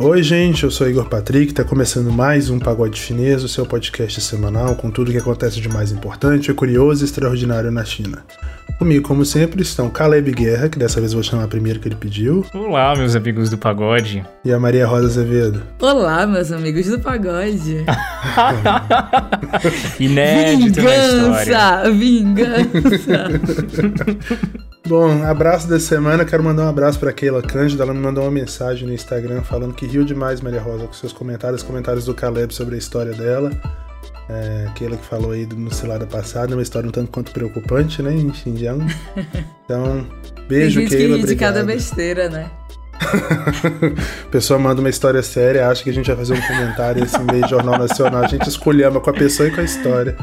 [0.00, 4.20] Oi, gente, eu sou Igor Patrick, tá começando mais um Pagode Chinês, o seu podcast
[4.20, 8.24] semanal com tudo o que acontece de mais importante, curioso e extraordinário na China.
[8.78, 11.96] Comigo, como sempre, estão Caleb Guerra, que dessa vez eu vou chamar primeiro que ele
[11.96, 12.46] pediu.
[12.54, 14.24] Olá, meus amigos do pagode.
[14.44, 15.64] E a Maria Rosa Azevedo.
[15.80, 17.84] Olá, meus amigos do pagode.
[19.98, 23.28] Inédito vingança, Vingança!
[24.88, 26.24] Bom, abraço da semana.
[26.24, 27.82] Quero mandar um abraço para Keila Cândida.
[27.82, 31.12] Ela me mandou uma mensagem no Instagram falando que riu demais, Maria Rosa, com seus
[31.12, 33.50] comentários, comentários do Caleb sobre a história dela.
[34.30, 38.14] É, aquela que falou aí no cilada passada, uma história um tanto quanto preocupante, né,
[38.14, 38.86] em Xinjiang.
[39.66, 40.06] Então,
[40.48, 42.50] beijo, Keila, que de cada besteira, né?
[43.00, 47.22] A pessoa manda uma história séria, acha que a gente vai fazer um comentário assim,
[47.30, 48.24] meio jornal nacional.
[48.24, 50.16] A gente escolhama com a pessoa e com a história.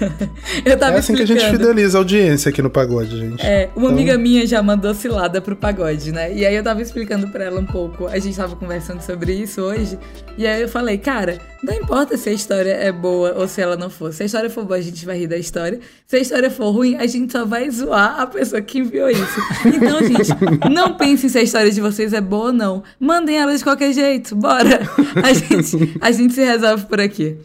[0.64, 1.68] Eu tava é assim que a gente explicando.
[1.68, 3.44] fideliza a audiência aqui no Pagode, gente.
[3.44, 6.32] É, uma Então- amiga minha já mandou cilada pro pagode, né?
[6.34, 8.06] E aí eu tava explicando pra ela um pouco.
[8.06, 9.98] A gente tava conversando sobre isso hoje.
[10.36, 13.76] E aí eu falei, cara, não importa se a história é boa ou se ela
[13.76, 14.12] não for.
[14.12, 15.80] Se a história for boa, a gente vai rir da história.
[16.06, 19.40] Se a história for ruim, a gente só vai zoar a pessoa que enviou isso.
[19.64, 20.30] Então, gente,
[20.70, 22.82] não pensem se a história de vocês é boa ou não.
[22.98, 24.34] Mandem ela de qualquer jeito.
[24.36, 24.80] Bora!
[25.24, 27.36] A gente, a gente se resolve por aqui.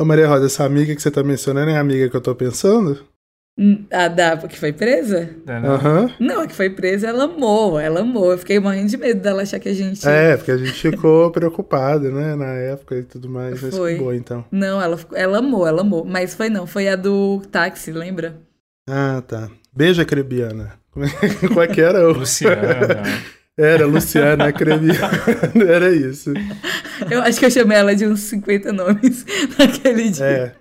[0.00, 2.34] Ô Maria Rosa, essa amiga que você tá mencionando é a amiga que eu tô
[2.34, 3.04] pensando?
[3.58, 5.30] Hum, A da que foi presa?
[5.48, 6.10] Aham.
[6.20, 8.30] Não, a que foi presa, ela amou, ela amou.
[8.32, 10.06] Eu fiquei morrendo de medo dela achar que a gente.
[10.06, 13.62] É, porque a gente ficou preocupado, né, na época e tudo mais.
[13.62, 13.92] Mas Foi.
[13.92, 14.44] ficou boa, então.
[14.52, 16.04] Não, ela, ficou- ela amou, ela amou.
[16.04, 18.36] Mas foi não, foi a do táxi, lembra?
[18.88, 19.48] Ah, tá.
[19.74, 20.74] Beijo, Acrebiana.
[20.90, 21.08] Como é,
[21.52, 22.06] qual é que era?
[22.06, 23.02] o- Luciana.
[23.58, 25.10] Era Luciana Acrebiana.
[25.66, 26.34] Era isso.
[27.10, 29.24] Eu acho que eu chamei ela de uns 50 nomes
[29.58, 30.24] naquele dia.
[30.24, 30.52] É.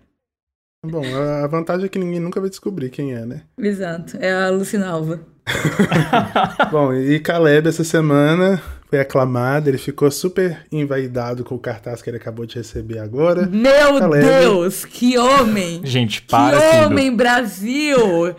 [0.85, 3.41] Bom, a a vantagem é que ninguém nunca vai descobrir quem é, né?
[3.57, 5.19] Exato, é a Lucinalva.
[6.71, 12.09] Bom, e Caleb essa semana foi aclamado, ele ficou super envaidado com o cartaz que
[12.09, 13.47] ele acabou de receber agora.
[13.47, 14.25] Meu Caleb.
[14.25, 15.81] Deus, que homem!
[15.83, 16.86] Gente, para que tudo.
[16.86, 18.36] homem, Brasil!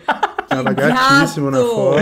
[0.63, 2.01] Tava gatíssimo na foto.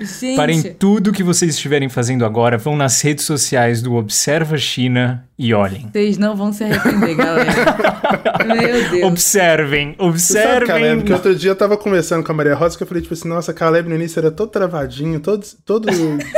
[0.00, 5.24] Gente, Parem tudo que vocês estiverem fazendo agora, vão nas redes sociais do Observa China
[5.38, 5.88] e olhem.
[5.92, 7.52] vocês não vão se arrepender, galera.
[8.46, 9.04] Meu Deus.
[9.04, 10.66] Observem, Você sabe, observem.
[10.68, 13.14] Caleb, que outro dia eu tava conversando com a Maria Rosa que eu falei, tipo
[13.14, 15.88] assim, nossa, Caleb no início era todo travadinho, todo, todo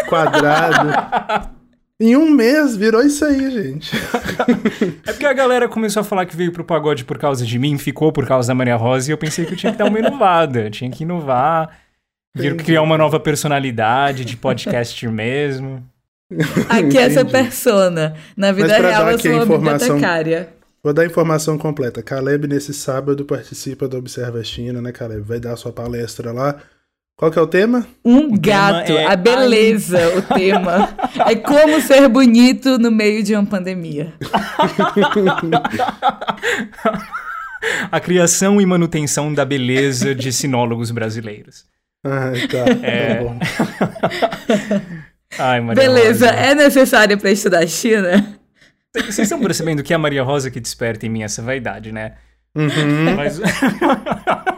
[0.08, 1.52] quadrado.
[2.02, 3.92] Em um mês virou isso aí, gente.
[5.06, 7.78] É porque a galera começou a falar que veio pro pagode por causa de mim,
[7.78, 9.98] ficou por causa da Maria Rosa, e eu pensei que eu tinha que dar uma
[9.98, 11.78] inovada, tinha que inovar,
[12.34, 15.84] vir criar uma nova personalidade de podcast mesmo.
[16.68, 18.16] Aqui é essa persona.
[18.36, 20.48] Na vida real dar eu sou uma informação- bibliotecária.
[20.82, 22.02] Vou dar a informação completa.
[22.02, 25.20] Caleb, nesse sábado, participa do Observa China, né, Caleb?
[25.20, 26.56] Vai dar a sua palestra lá.
[27.16, 27.86] Qual que é o tema?
[28.04, 30.88] Um O tema gato, é a beleza, o tema.
[31.28, 34.12] É como ser bonito no meio de uma pandemia.
[37.92, 41.64] A criação e manutenção da beleza de sinólogos brasileiros.
[42.04, 42.86] Ah, tá.
[42.86, 43.14] É.
[43.14, 43.38] Tá bom.
[45.38, 46.38] Ai, Maria Beleza, Rosa.
[46.40, 48.36] é necessário pra estudar China?
[48.94, 52.14] Vocês estão percebendo que é a Maria Rosa que desperta em mim essa vaidade, né?
[52.54, 53.16] Uhum.
[53.16, 53.40] Mas,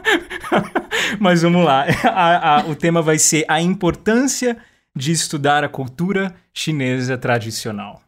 [1.21, 1.87] Mas vamos lá.
[2.05, 4.56] A- a- o tema vai ser a importância
[4.94, 8.00] de estudar a cultura chinesa tradicional.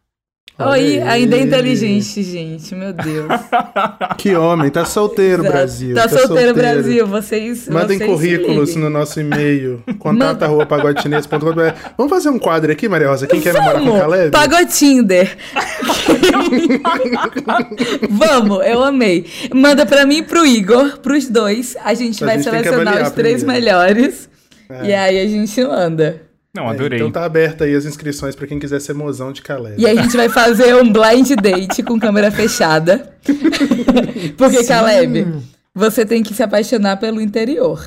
[0.58, 3.26] Oi, ainda é inteligente, gente, meu Deus.
[4.16, 5.52] Que homem, tá solteiro, Exato.
[5.52, 5.94] Brasil.
[5.94, 7.68] Tá, solteiro, Brasil, vocês.
[7.68, 11.74] Mandem vocês currículos no nosso e-mail, contato.pagodechinês.com.br.
[11.98, 13.26] Vamos fazer um quadro aqui, Maria Rosa?
[13.26, 14.30] Quem quer namorar com o Caleb?
[14.30, 15.36] Pagotinder.
[18.08, 19.26] Vamos, eu amei.
[19.54, 21.76] Manda pra mim e pro Igor, pros dois.
[21.84, 23.66] A gente A vai gente selecionar os três primeiro.
[23.66, 24.26] melhores.
[24.70, 24.86] É.
[24.86, 26.22] E aí a gente manda.
[26.56, 26.98] Não, É, adorei.
[26.98, 29.80] então tá aberta aí as inscrições pra quem quiser ser mozão de Caleb.
[29.80, 33.14] E a gente vai fazer um blind date com câmera fechada.
[34.36, 35.26] Porque, Caleb,
[35.74, 37.84] você tem que se apaixonar pelo interior.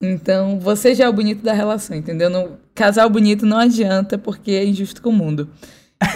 [0.00, 2.28] Então, você já é o bonito da relação, entendeu?
[2.30, 5.48] Não, casal bonito não adianta porque é injusto com o mundo.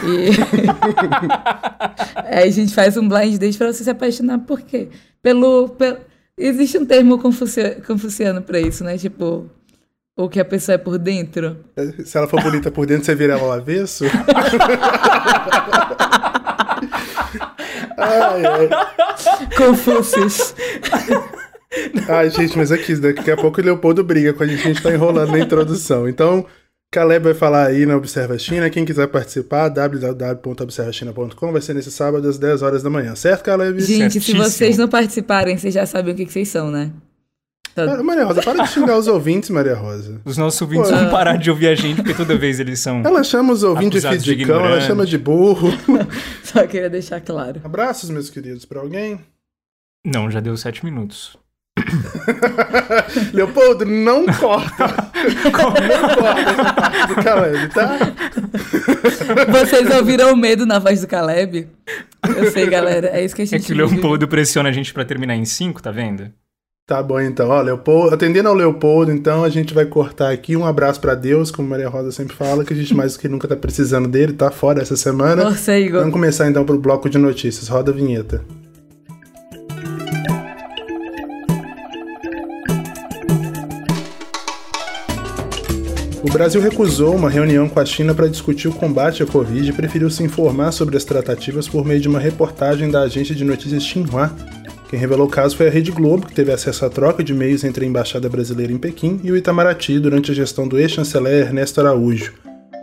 [0.05, 0.31] E
[2.27, 4.89] aí a gente faz um blind date pra você se apaixonar por quê?
[5.23, 5.99] Pelo, pelo...
[6.37, 8.97] Existe um termo confuci- confuciano pra isso, né?
[8.97, 9.47] Tipo,
[10.25, 11.57] o que a pessoa é por dentro.
[12.05, 14.05] Se ela for bonita por dentro, você vira ela ao avesso?
[17.97, 18.69] ai, ai.
[19.57, 20.55] Confúcios.
[22.09, 24.83] Ai, gente, mas aqui, daqui a pouco o Leopoldo briga com a gente, a gente
[24.83, 26.09] tá enrolando na introdução.
[26.09, 26.45] Então,
[26.93, 28.69] Caleb vai falar aí na Observa China.
[28.69, 33.81] Quem quiser participar, www.observachina.com vai ser nesse sábado às 10 horas da manhã, certo, Caleb?
[33.81, 34.43] Gente, se Certíssimo.
[34.43, 36.91] vocês não participarem, vocês já sabem o que, que vocês são, né?
[37.89, 40.21] Ah, Maria Rosa, para de xingar os ouvintes, Maria Rosa.
[40.25, 41.11] Os nossos ouvintes Pô, vão é.
[41.11, 43.03] parar de ouvir a gente, porque toda vez eles são.
[43.05, 45.71] Ela chama os ouvintes de Acusados de filho de cão, ela chama de burro.
[46.43, 47.61] Só queria deixar claro.
[47.65, 49.21] Abraços, meus queridos, pra alguém.
[50.05, 51.37] Não, já deu sete minutos.
[53.33, 54.87] Leopoldo, não corta.
[55.45, 57.99] não corta essa parte do Caleb, tá?
[59.51, 61.69] Vocês ouviram o medo na voz do Caleb?
[62.37, 63.09] Eu sei, galera.
[63.09, 63.95] É isso que a É gente que o vive.
[63.95, 66.31] Leopoldo pressiona a gente pra terminar em cinco, tá vendo?
[66.91, 67.51] Tá bom, então.
[67.51, 70.57] Ó, Leopoldo, atendendo ao Leopoldo, então, a gente vai cortar aqui.
[70.57, 73.47] Um abraço pra Deus, como Maria Rosa sempre fala, que a gente mais que nunca
[73.47, 75.43] tá precisando dele, tá fora essa semana.
[75.43, 76.01] Força, Igor.
[76.01, 77.69] Vamos começar então pro bloco de notícias.
[77.69, 78.45] Roda a vinheta.
[86.25, 89.73] O Brasil recusou uma reunião com a China para discutir o combate à Covid e
[89.73, 93.85] preferiu se informar sobre as tratativas por meio de uma reportagem da agência de notícias
[93.85, 94.35] Xinhua.
[94.91, 97.63] Quem revelou o caso foi a Rede Globo, que teve acesso à troca de e-mails
[97.63, 101.81] entre a Embaixada Brasileira em Pequim e o Itamaraty durante a gestão do ex-chanceler Ernesto
[101.81, 102.33] Araújo.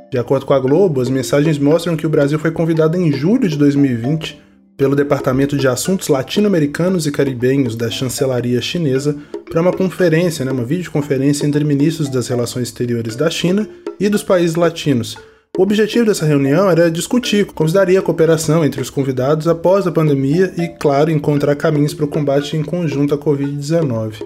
[0.10, 3.50] De acordo com a Globo, as mensagens mostram que o Brasil foi convidado em julho
[3.50, 4.42] de 2020
[4.78, 9.18] pelo Departamento de Assuntos Latino-Americanos e Caribenhos da chancelaria chinesa
[9.52, 13.68] para uma conferência, né, uma videoconferência entre ministros das relações exteriores da China
[14.00, 15.18] e dos países latinos.
[15.58, 19.88] O objetivo dessa reunião era discutir como se daria a cooperação entre os convidados após
[19.88, 24.24] a pandemia e, claro, encontrar caminhos para o combate em conjunto à Covid-19.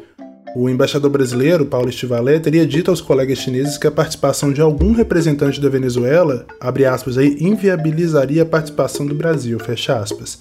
[0.57, 4.91] O embaixador brasileiro, Paulo Estivalé, teria dito aos colegas chineses que a participação de algum
[4.91, 10.39] representante da Venezuela, abre aspas aí, inviabilizaria a participação do Brasil, fecha aspas.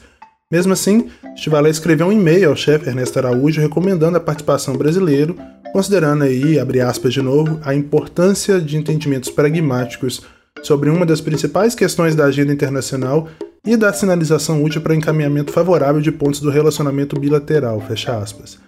[0.50, 5.36] Mesmo assim, Estivalé escreveu um e-mail ao chefe Ernesto Araújo recomendando a participação brasileiro,
[5.72, 10.24] considerando aí, abre aspas de novo, a importância de entendimentos pragmáticos
[10.62, 13.28] sobre uma das principais questões da agenda internacional
[13.64, 18.58] e da sinalização útil para encaminhamento favorável de pontos do relacionamento bilateral, fecha aspas.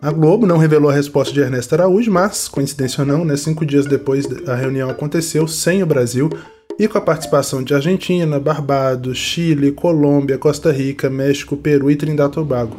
[0.00, 3.66] A Globo não revelou a resposta de Ernesto Araújo, mas, coincidência ou não, né, cinco
[3.66, 6.30] dias depois a reunião aconteceu sem o Brasil
[6.78, 12.30] e com a participação de Argentina, Barbados, Chile, Colômbia, Costa Rica, México, Peru e Trindade
[12.30, 12.76] e Tobago.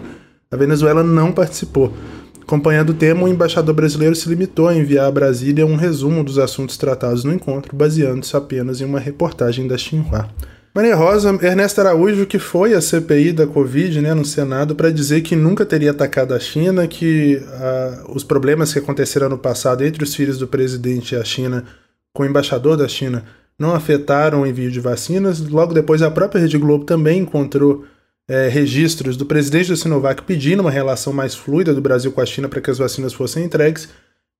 [0.49, 1.91] A Venezuela não participou.
[2.49, 6.39] Acompanhando o tema, o embaixador brasileiro se limitou a enviar a Brasília um resumo dos
[6.39, 10.27] assuntos tratados no encontro, baseando-se apenas em uma reportagem da Xinhua.
[10.73, 15.21] Maria Rosa, Ernesto Araújo, que foi a CPI da Covid né, no Senado para dizer
[15.21, 20.03] que nunca teria atacado a China, que ah, os problemas que aconteceram no passado entre
[20.03, 21.65] os filhos do presidente e a China,
[22.11, 23.25] com o embaixador da China,
[23.59, 25.39] não afetaram o envio de vacinas.
[25.39, 27.85] Logo depois, a própria Rede Globo também encontrou
[28.29, 32.25] é, registros do presidente da Sinovac pedindo uma relação mais fluida do Brasil com a
[32.25, 33.89] China para que as vacinas fossem entregues.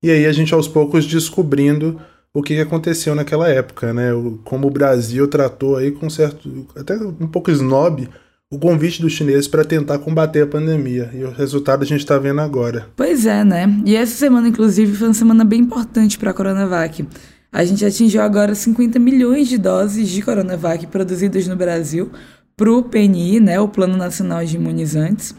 [0.03, 1.99] E aí a gente aos poucos descobrindo
[2.31, 4.11] o que aconteceu naquela época, né?
[4.45, 8.07] Como o Brasil tratou aí com certo, até um pouco snob,
[8.51, 11.09] o convite dos chineses para tentar combater a pandemia.
[11.13, 12.87] E o resultado a gente está vendo agora.
[12.95, 13.81] Pois é, né?
[13.83, 17.05] E essa semana, inclusive, foi uma semana bem importante para a Coronavac.
[17.51, 22.11] A gente atingiu agora 50 milhões de doses de Coronavac produzidas no Brasil
[22.59, 23.57] para o PNI, né?
[23.57, 25.33] O Plano Nacional de Imunizantes.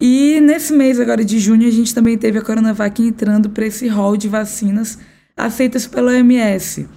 [0.00, 3.86] E nesse mês agora de junho, a gente também teve a Coronavac entrando para esse
[3.88, 4.98] hall de vacinas
[5.36, 6.88] aceitas pela OMS.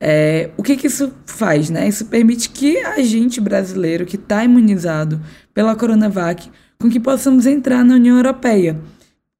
[0.00, 1.88] É, o que, que isso faz, né?
[1.88, 5.20] Isso permite que a gente brasileiro que está imunizado
[5.52, 6.48] pela Coronavac,
[6.80, 8.78] com que possamos entrar na União Europeia.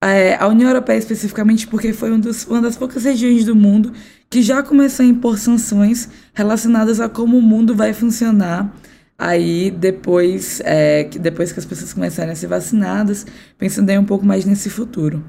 [0.02, 3.92] É, a União Europeia especificamente porque foi um dos- uma das poucas regiões do mundo
[4.28, 8.73] que já começou a impor sanções relacionadas a como o mundo vai funcionar
[9.18, 13.26] aí depois, é, que, depois que as pessoas começarem a ser vacinadas,
[13.58, 15.25] pensando aí um pouco mais nesse futuro.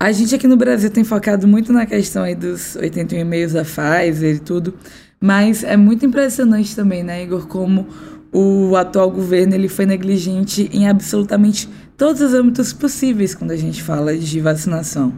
[0.00, 3.64] A gente aqui no Brasil tem focado muito na questão aí dos 81 e-mails da
[3.64, 4.74] Pfizer e tudo,
[5.20, 7.88] mas é muito impressionante também, né, Igor, como
[8.32, 13.82] o atual governo ele foi negligente em absolutamente todos os âmbitos possíveis quando a gente
[13.82, 15.12] fala de vacinação.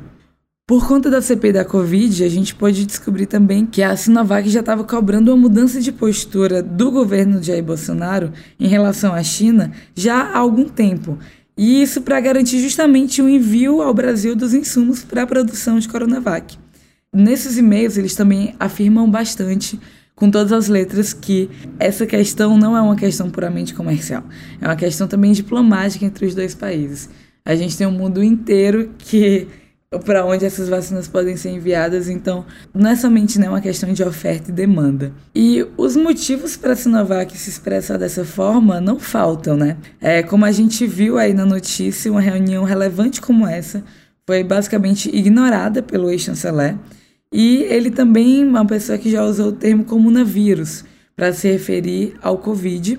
[0.69, 4.59] Por conta da CPI da Covid, a gente pôde descobrir também que a Sinovac já
[4.59, 9.71] estava cobrando uma mudança de postura do governo de Jair Bolsonaro em relação à China
[9.95, 11.21] já há algum tempo.
[11.57, 15.89] E isso para garantir justamente o envio ao Brasil dos insumos para a produção de
[15.89, 16.59] Coronavac.
[17.15, 19.79] Nesses e-mails, eles também afirmam bastante,
[20.17, 24.25] com todas as letras, que essa questão não é uma questão puramente comercial,
[24.61, 27.09] é uma questão também diplomática entre os dois países.
[27.45, 29.47] A gente tem um mundo inteiro que
[30.05, 34.03] para onde essas vacinas podem ser enviadas, então não é somente né, uma questão de
[34.03, 35.13] oferta e demanda.
[35.35, 39.77] E os motivos para a Sinovac se expressar dessa forma não faltam, né?
[40.01, 43.85] É, como a gente viu aí na notícia, uma reunião relevante como essa
[44.27, 46.77] foi basicamente ignorada pelo ex-chanceler.
[47.33, 52.15] E ele também é uma pessoa que já usou o termo comunavírus para se referir
[52.21, 52.99] ao Covid.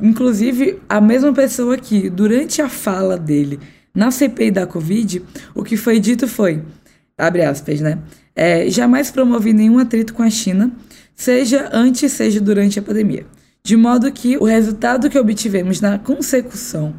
[0.00, 3.58] Inclusive, a mesma pessoa que, durante a fala dele
[3.94, 5.22] Na CPI da Covid,
[5.54, 6.62] o que foi dito foi,
[7.16, 7.98] abre aspas, né?
[8.34, 10.72] É, jamais promovi nenhum atrito com a China,
[11.14, 13.26] seja antes, seja durante a pandemia.
[13.62, 16.94] De modo que o resultado que obtivemos na consecução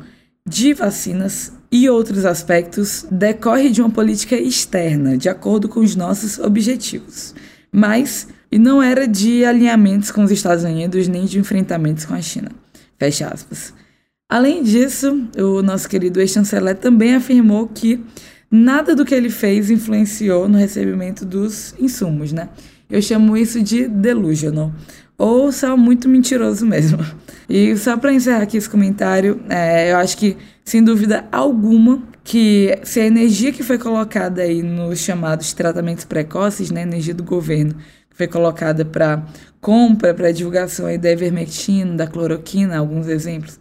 [0.47, 6.37] de vacinas e outros aspectos decorre de uma política externa, de acordo com os nossos
[6.37, 7.33] objetivos.
[7.71, 12.21] Mas e não era de alinhamentos com os Estados Unidos nem de enfrentamentos com a
[12.21, 12.51] China.
[12.99, 13.73] Fecha aspas.
[14.33, 18.03] Além disso, o nosso querido ex-chanceler também afirmou que
[18.49, 22.49] nada do que ele fez influenciou no recebimento dos insumos, né?
[22.89, 24.73] Eu chamo isso de delusional,
[25.19, 26.97] ou só muito mentiroso mesmo.
[27.47, 30.35] E só para encerrar aqui esse comentário, é, eu acho que,
[30.65, 36.71] sem dúvida alguma, que se a energia que foi colocada aí nos chamados tratamentos precoces,
[36.71, 37.75] né, energia do governo,
[38.09, 39.23] que foi colocada para
[39.61, 43.59] compra, para divulgação aí da ivermectina, da cloroquina, alguns exemplos.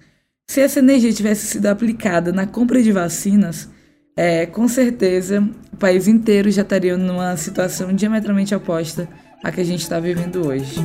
[0.49, 3.69] Se essa energia tivesse sido aplicada na compra de vacinas,
[4.17, 9.09] é, com certeza o país inteiro já estaria numa situação diametralmente oposta
[9.43, 10.77] à que a gente está vivendo hoje.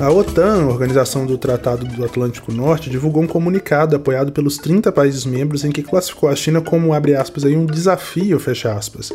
[0.00, 5.24] A OTAN, Organização do Tratado do Atlântico Norte, divulgou um comunicado apoiado pelos 30 países
[5.24, 9.12] membros em que classificou a China como, abre aspas, aí, um desafio, fecha aspas.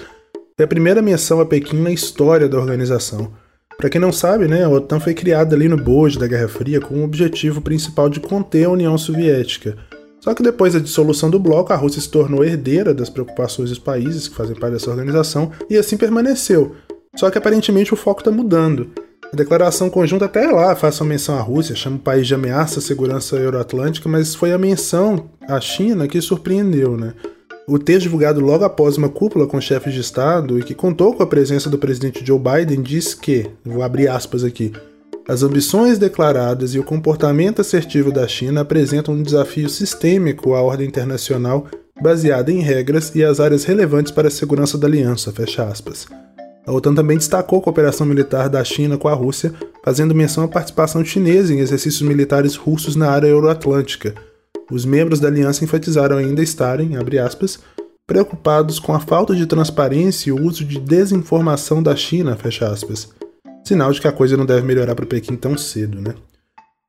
[0.57, 3.33] É a primeira menção a Pequim na história da organização.
[3.77, 6.81] Para quem não sabe, né, a OTAN foi criada ali no bojo da Guerra Fria
[6.81, 9.77] com o objetivo principal de conter a União Soviética.
[10.19, 13.77] Só que depois da dissolução do bloco, a Rússia se tornou herdeira das preocupações dos
[13.77, 16.75] países que fazem parte dessa organização e assim permaneceu.
[17.15, 18.89] Só que aparentemente o foco está mudando.
[19.31, 22.79] A declaração conjunta até lá faz uma menção à Rússia, chama o país de ameaça
[22.79, 27.13] à segurança euroatlântica, mas foi a menção à China que surpreendeu, né?
[27.69, 31.21] O texto divulgado logo após uma cúpula com chefes de Estado e que contou com
[31.21, 34.71] a presença do presidente Joe Biden diz que, vou abrir aspas aqui,
[35.27, 40.87] as ambições declaradas e o comportamento assertivo da China apresentam um desafio sistêmico à ordem
[40.87, 41.67] internacional
[42.01, 46.07] baseada em regras e as áreas relevantes para a segurança da aliança, fecha aspas.
[46.65, 50.47] A OTAN também destacou a cooperação militar da China com a Rússia, fazendo menção à
[50.47, 54.15] participação chinesa em exercícios militares russos na área euroatlântica.
[54.69, 57.59] Os membros da aliança enfatizaram ainda estarem, abre aspas,
[58.05, 63.09] preocupados com a falta de transparência e o uso de desinformação da China, fecha aspas.
[63.63, 66.15] Sinal de que a coisa não deve melhorar para Pequim tão cedo, né?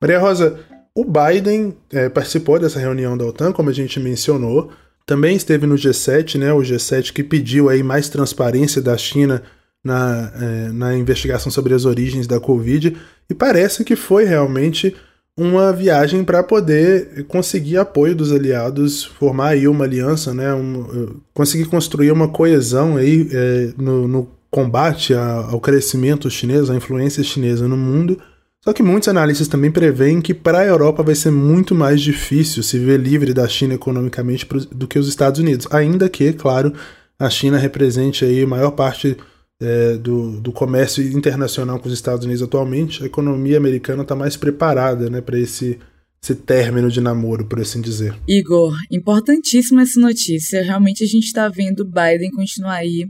[0.00, 0.60] Maria Rosa,
[0.94, 4.70] o Biden é, participou dessa reunião da OTAN, como a gente mencionou,
[5.04, 9.42] também esteve no G7, né, o G7 que pediu aí mais transparência da China
[9.82, 12.96] na, é, na investigação sobre as origens da Covid,
[13.28, 14.94] e parece que foi realmente
[15.38, 21.66] uma viagem para poder conseguir apoio dos aliados, formar aí uma aliança, né, um, conseguir
[21.66, 27.76] construir uma coesão aí é, no, no, combate ao crescimento chinês, à influência chinesa no
[27.76, 28.18] mundo.
[28.64, 32.62] Só que muitos analistas também preveem que para a Europa vai ser muito mais difícil
[32.62, 36.72] se ver livre da China economicamente do que os Estados Unidos, ainda que, claro,
[37.18, 39.18] a China represente aí a maior parte
[39.60, 44.36] é, do, do comércio internacional com os Estados Unidos atualmente, a economia americana está mais
[44.36, 45.78] preparada né, para esse,
[46.22, 48.14] esse término de namoro, por assim dizer.
[48.26, 50.62] Igor, importantíssima essa notícia.
[50.62, 53.08] Realmente a gente está vendo Biden continuar aí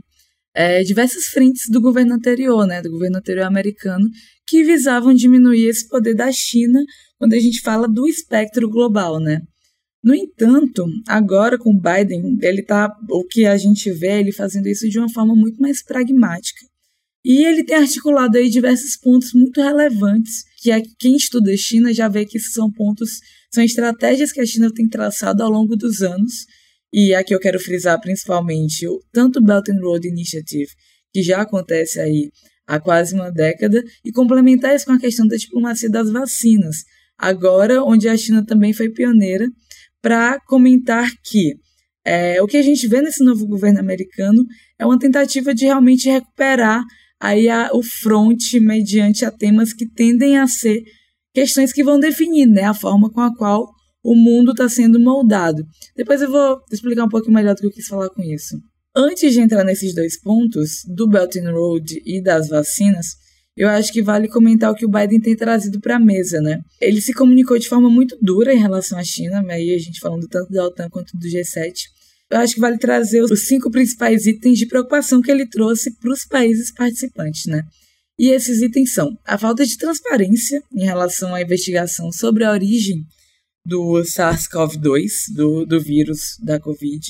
[0.55, 4.09] é, diversas frentes do governo anterior, né, do governo anterior americano,
[4.47, 6.83] que visavam diminuir esse poder da China
[7.17, 9.41] quando a gente fala do espectro global, né?
[10.03, 14.67] No entanto, agora com o Biden, ele tá o que a gente vê ele fazendo
[14.67, 16.65] isso de uma forma muito mais pragmática.
[17.23, 22.07] E ele tem articulado aí diversos pontos muito relevantes, que é quem estuda China já
[22.07, 23.09] vê que esses são pontos,
[23.53, 26.45] são estratégias que a China tem traçado ao longo dos anos.
[26.93, 30.71] E aqui eu quero frisar principalmente o, tanto Belt and Road Initiative,
[31.13, 32.31] que já acontece aí
[32.65, 36.77] há quase uma década, e complementar isso com a questão da diplomacia das vacinas,
[37.17, 39.45] agora onde a China também foi pioneira
[40.01, 41.55] para comentar que
[42.05, 44.45] é, o que a gente vê nesse novo governo americano
[44.77, 46.83] é uma tentativa de realmente recuperar
[47.19, 50.81] aí a, o front mediante a temas que tendem a ser
[51.33, 53.69] questões que vão definir né, a forma com a qual
[54.03, 55.63] o mundo está sendo moldado.
[55.95, 58.57] Depois eu vou explicar um pouquinho melhor do que eu quis falar com isso.
[58.95, 63.07] Antes de entrar nesses dois pontos, do Belt and Road e das vacinas,
[63.59, 66.61] eu acho que vale comentar o que o Biden tem trazido para a mesa, né?
[66.79, 70.29] Ele se comunicou de forma muito dura em relação à China, aí a gente falando
[70.29, 71.73] tanto da OTAN quanto do G7.
[72.31, 76.09] Eu acho que vale trazer os cinco principais itens de preocupação que ele trouxe para
[76.09, 77.63] os países participantes, né?
[78.17, 83.03] E esses itens são a falta de transparência em relação à investigação sobre a origem
[83.65, 87.05] do SARS-CoV-2, do, do vírus da Covid.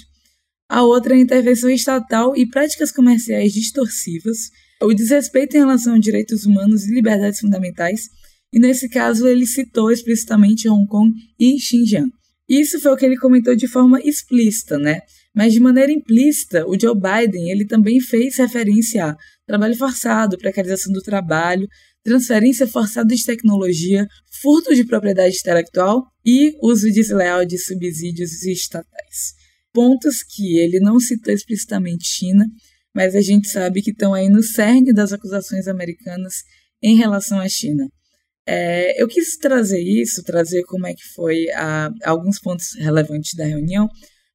[0.67, 4.49] A outra é a intervenção estatal e práticas comerciais distorsivas
[4.81, 8.09] o desrespeito em relação a direitos humanos e liberdades fundamentais
[8.51, 12.11] e nesse caso ele citou explicitamente Hong Kong e Xinjiang.
[12.47, 15.01] Isso foi o que ele comentou de forma explícita, né?
[15.35, 20.91] Mas de maneira implícita, o Joe Biden ele também fez referência a trabalho forçado, precarização
[20.91, 21.67] do trabalho,
[22.03, 24.07] transferência forçada de tecnologia,
[24.41, 29.35] furto de propriedade intelectual e uso desleal de subsídios estatais.
[29.71, 32.47] Pontos que ele não citou explicitamente China,
[32.95, 36.33] mas a gente sabe que estão aí no cerne das acusações americanas
[36.81, 37.87] em relação à China.
[38.47, 43.45] É, eu quis trazer isso, trazer como é que foi a, alguns pontos relevantes da
[43.45, 43.87] reunião,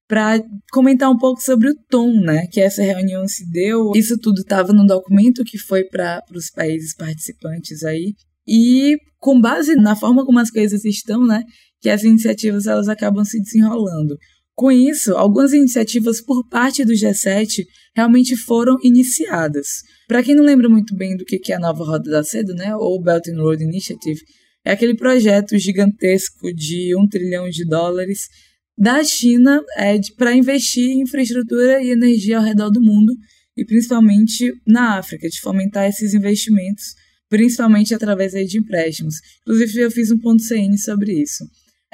[0.06, 3.92] para comentar um pouco sobre o tom, né, que essa reunião se deu.
[3.96, 8.14] Isso tudo estava no documento que foi para os países participantes aí.
[8.46, 11.42] E com base na forma como as coisas estão, né,
[11.80, 14.16] que as iniciativas elas acabam se desenrolando.
[14.54, 19.66] Com isso, algumas iniciativas por parte do G7 realmente foram iniciadas.
[20.06, 22.75] Para quem não lembra muito bem do que é a nova Roda da Seda, né,
[22.76, 24.20] ou Belt and Road Initiative,
[24.64, 28.28] é aquele projeto gigantesco de um trilhão de dólares
[28.76, 33.12] da China é, para investir em infraestrutura e energia ao redor do mundo
[33.56, 36.94] e principalmente na África, de fomentar esses investimentos,
[37.28, 39.14] principalmente através aí, de empréstimos.
[39.42, 41.44] Inclusive, eu fiz um ponto CN sobre isso.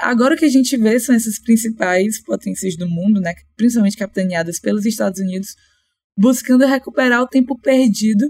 [0.03, 4.59] Agora o que a gente vê são essas principais potências do mundo, né, principalmente capitaneadas
[4.59, 5.55] pelos Estados Unidos,
[6.17, 8.29] buscando recuperar o tempo perdido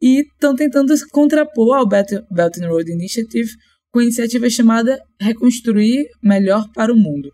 [0.00, 3.50] e estão tentando contrapor ao Belt, and Road Initiative
[3.92, 7.30] com a iniciativa chamada Reconstruir Melhor para o Mundo.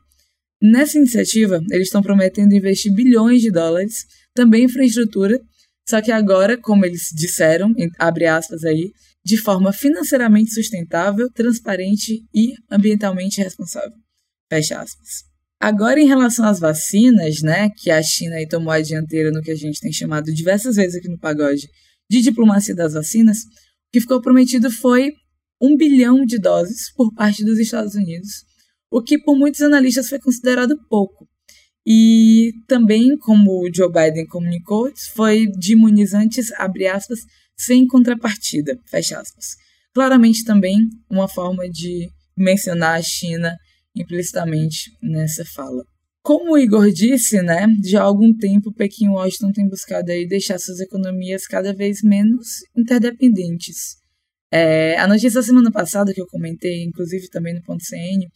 [0.61, 4.05] Nessa iniciativa, eles estão prometendo investir bilhões de dólares
[4.35, 5.41] também em infraestrutura,
[5.89, 8.93] só que agora, como eles disseram, abre aspas aí,
[9.29, 13.93] de forma financeiramente sustentável, transparente e ambientalmente responsável.
[14.51, 15.25] Fecha aspas.
[15.61, 19.51] Agora, em relação às vacinas, né, que a China aí tomou a dianteira no que
[19.51, 21.69] a gente tem chamado diversas vezes aqui no Pagode
[22.11, 25.13] de diplomacia das vacinas, o que ficou prometido foi
[25.61, 28.47] um bilhão de doses por parte dos Estados Unidos,
[28.91, 31.29] o que por muitos analistas foi considerado pouco.
[31.87, 37.21] E também, como o Joe Biden comunicou, foi de imunizantes, abre aspas,
[37.59, 39.57] sem contrapartida, fecha aspas.
[39.93, 43.57] Claramente também uma forma de mencionar a China
[43.97, 45.83] implicitamente nessa fala.
[46.23, 50.27] Como o Igor disse, né, já há algum tempo Pequim e Washington têm buscado aí
[50.27, 53.97] deixar suas economias cada vez menos interdependentes.
[54.53, 58.27] É, a notícia da semana passada que eu comentei, inclusive também no ponto CN,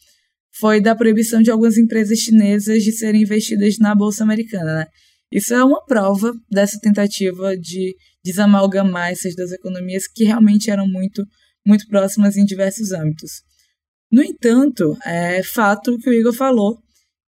[0.59, 4.87] foi da proibição de algumas empresas chinesas de serem investidas na bolsa americana, né?
[5.31, 11.25] Isso é uma prova dessa tentativa de desamalgamar essas duas economias que realmente eram muito,
[11.67, 13.43] muito próximas em diversos âmbitos.
[14.11, 16.79] No entanto, é fato que o Igor falou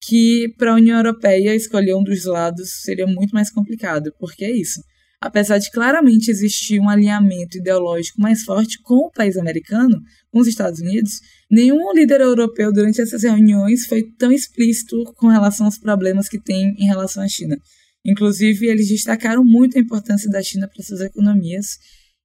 [0.04, 4.50] que para a União Europeia escolher um dos lados seria muito mais complicado, porque é
[4.50, 4.80] isso.
[5.20, 9.96] Apesar de claramente existir um alinhamento ideológico mais forte com o país americano,
[10.32, 15.66] com os Estados Unidos, nenhum líder europeu durante essas reuniões foi tão explícito com relação
[15.66, 17.56] aos problemas que tem em relação à China.
[18.04, 21.78] Inclusive, eles destacaram muito a importância da China para suas economias.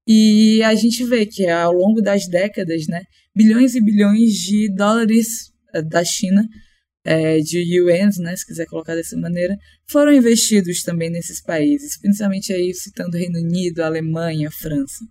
[0.07, 3.03] E a gente vê que ao longo das décadas, né,
[3.35, 6.47] bilhões e bilhões de dólares eh, da China,
[7.03, 9.57] é, de yuans, né, se quiser colocar dessa maneira,
[9.89, 15.05] foram investidos também nesses países, principalmente aí citando Reino Unido, Alemanha, França.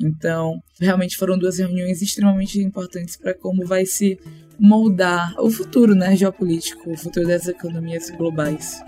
[0.00, 4.18] Então, realmente foram duas reuniões extremamente importantes para como vai se
[4.58, 8.80] moldar o futuro né, geopolítico, o futuro das economias globais.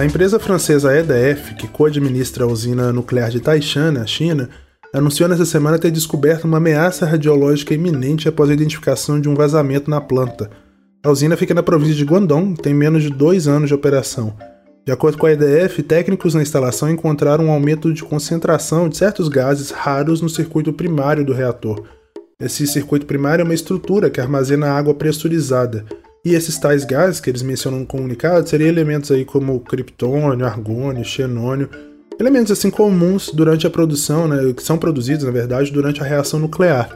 [0.00, 4.48] A empresa francesa EDF, que co-administra a usina nuclear de Taishan, na China,
[4.94, 9.90] anunciou nessa semana ter descoberto uma ameaça radiológica iminente após a identificação de um vazamento
[9.90, 10.50] na planta.
[11.04, 14.34] A usina fica na província de Guangdong e tem menos de dois anos de operação.
[14.86, 19.28] De acordo com a EDF, técnicos na instalação encontraram um aumento de concentração de certos
[19.28, 21.84] gases raros no circuito primário do reator.
[22.40, 25.84] Esse circuito primário é uma estrutura que armazena água pressurizada.
[26.24, 31.04] E esses tais gases que eles mencionam no comunicado seriam elementos aí como criptônio, argônio,
[31.04, 31.70] xenônio,
[32.18, 36.38] elementos assim comuns durante a produção, né, que são produzidos na verdade durante a reação
[36.38, 36.94] nuclear.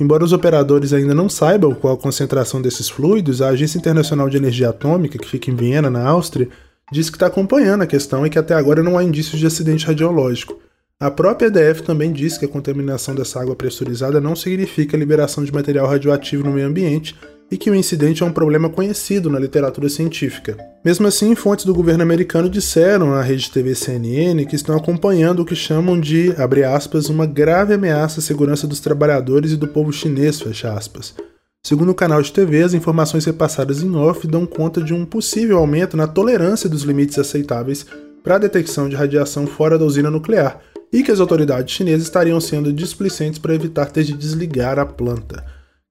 [0.00, 4.36] Embora os operadores ainda não saibam qual a concentração desses fluidos, a Agência Internacional de
[4.36, 6.48] Energia Atômica, que fica em Viena, na Áustria,
[6.92, 9.86] diz que está acompanhando a questão e que até agora não há indícios de acidente
[9.86, 10.58] radiológico.
[10.98, 15.52] A própria EDF também diz que a contaminação dessa água pressurizada não significa liberação de
[15.52, 17.14] material radioativo no meio ambiente
[17.50, 20.56] e que o incidente é um problema conhecido na literatura científica.
[20.84, 25.44] Mesmo assim, fontes do governo americano disseram à rede TV CNN que estão acompanhando o
[25.44, 29.92] que chamam de, abre aspas, uma grave ameaça à segurança dos trabalhadores e do povo
[29.92, 31.14] chinês, fecha aspas.
[31.62, 35.58] Segundo o canal de TV, as informações repassadas em off dão conta de um possível
[35.58, 37.84] aumento na tolerância dos limites aceitáveis
[38.22, 40.60] para a detecção de radiação fora da usina nuclear,
[40.92, 45.44] e que as autoridades chinesas estariam sendo displicentes para evitar ter de desligar a planta.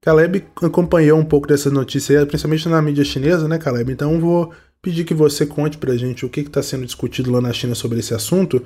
[0.06, 3.92] Caleb acompanhou um pouco dessas notícias, principalmente na mídia chinesa, né, Caleb?
[3.92, 7.52] Então vou pedir que você conte pra gente o que está sendo discutido lá na
[7.52, 8.62] China sobre esse assunto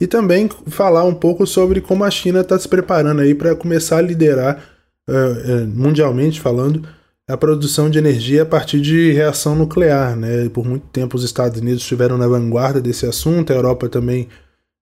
[0.00, 3.98] e também falar um pouco sobre como a China está se preparando aí para começar
[3.98, 4.64] a liderar,
[5.06, 6.82] uh, mundialmente falando,
[7.28, 10.16] a produção de energia a partir de reação nuclear.
[10.16, 10.48] Né?
[10.48, 14.26] Por muito tempo os Estados Unidos estiveram na vanguarda desse assunto, a Europa também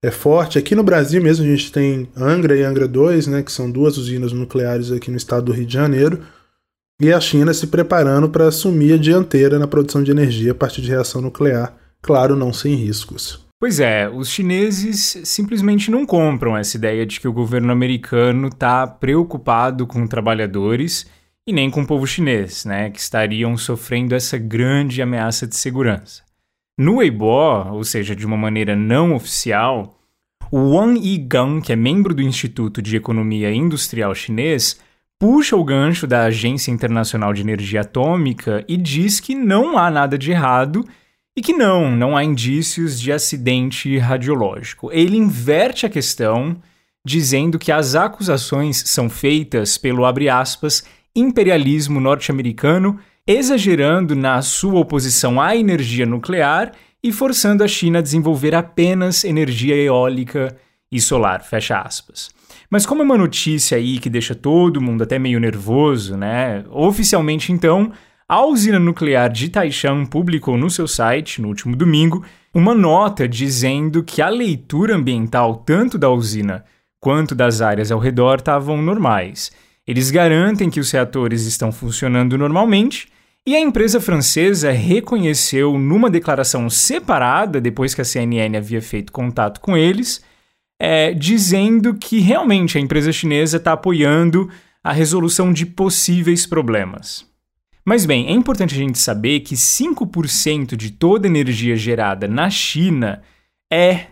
[0.07, 0.59] é forte.
[0.59, 3.97] Aqui no Brasil mesmo a gente tem Angra e Angra 2, né, que são duas
[3.97, 6.23] usinas nucleares aqui no estado do Rio de Janeiro,
[7.01, 10.81] e a China se preparando para assumir a dianteira na produção de energia a partir
[10.81, 13.45] de reação nuclear, claro, não sem riscos.
[13.59, 18.87] Pois é, os chineses simplesmente não compram essa ideia de que o governo americano está
[18.87, 21.07] preocupado com trabalhadores
[21.47, 26.23] e nem com o povo chinês, né, que estariam sofrendo essa grande ameaça de segurança.
[26.79, 29.96] No Weibo, ou seja, de uma maneira não oficial,
[30.51, 34.79] o Wang Yigang, que é membro do Instituto de Economia Industrial Chinês,
[35.19, 40.17] puxa o gancho da Agência Internacional de Energia Atômica e diz que não há nada
[40.17, 40.85] de errado
[41.37, 44.91] e que não, não há indícios de acidente radiológico.
[44.93, 46.57] Ele inverte a questão,
[47.05, 55.57] dizendo que as acusações são feitas pelo aspas imperialismo norte-americano exagerando na sua oposição à
[55.57, 60.57] energia nuclear e forçando a China a desenvolver apenas energia eólica
[60.91, 62.31] e solar, fecha aspas.
[62.71, 66.65] Mas como é uma notícia aí que deixa todo mundo até meio nervoso, né?
[66.71, 67.93] Oficialmente então,
[68.29, 74.03] a usina nuclear de Taishan publicou no seu site, no último domingo, uma nota dizendo
[74.03, 76.65] que a leitura ambiental tanto da usina
[76.99, 79.53] quanto das áreas ao redor estavam normais.
[79.87, 83.07] Eles garantem que os reatores estão funcionando normalmente
[83.47, 89.61] e a empresa francesa reconheceu numa declaração separada, depois que a CNN havia feito contato
[89.61, 90.21] com eles,
[90.81, 94.51] é, dizendo que realmente a empresa chinesa está apoiando
[94.83, 97.25] a resolução de possíveis problemas.
[97.85, 103.23] Mas bem, é importante a gente saber que 5% de toda energia gerada na China
[103.73, 104.07] é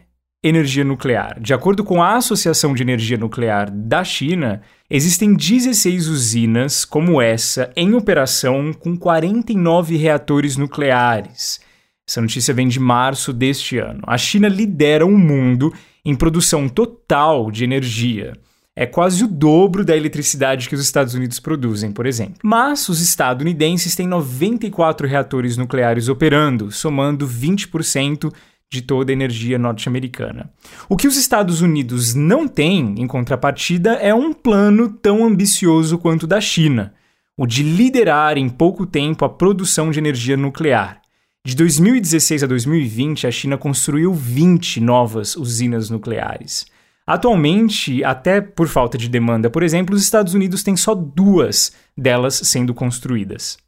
[0.46, 1.40] energia nuclear.
[1.40, 7.72] De acordo com a Associação de Energia Nuclear da China, existem 16 usinas como essa
[7.74, 11.60] em operação com 49 reatores nucleares.
[12.06, 14.02] Essa notícia vem de março deste ano.
[14.06, 15.72] A China lidera o mundo
[16.04, 18.34] em produção total de energia.
[18.76, 22.34] É quase o dobro da eletricidade que os Estados Unidos produzem, por exemplo.
[22.42, 28.30] Mas os estadunidenses têm 94 reatores nucleares operando, somando 20%
[28.74, 30.50] de toda a energia norte-americana.
[30.88, 36.24] O que os Estados Unidos não têm, em contrapartida, é um plano tão ambicioso quanto
[36.24, 36.92] o da China,
[37.36, 41.00] o de liderar em pouco tempo a produção de energia nuclear.
[41.46, 46.66] De 2016 a 2020, a China construiu 20 novas usinas nucleares.
[47.06, 52.34] Atualmente, até por falta de demanda, por exemplo, os Estados Unidos têm só duas delas
[52.34, 53.58] sendo construídas.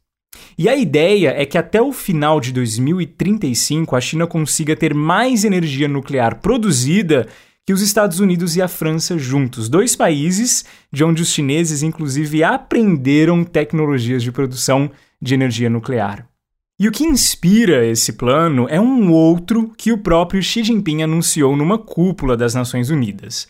[0.57, 5.43] E a ideia é que até o final de 2035 a China consiga ter mais
[5.43, 7.27] energia nuclear produzida
[7.63, 12.43] que os Estados Unidos e a França juntos, dois países de onde os chineses inclusive
[12.43, 14.89] aprenderam tecnologias de produção
[15.21, 16.27] de energia nuclear.
[16.79, 21.55] E o que inspira esse plano é um outro que o próprio Xi Jinping anunciou
[21.55, 23.47] numa cúpula das Nações Unidas.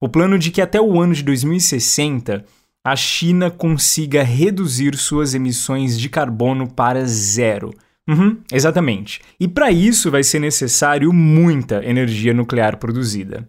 [0.00, 2.44] O plano de que até o ano de 2060
[2.84, 7.72] a China consiga reduzir suas emissões de carbono para zero.
[8.08, 9.20] Uhum, exatamente.
[9.38, 13.48] E para isso vai ser necessário muita energia nuclear produzida.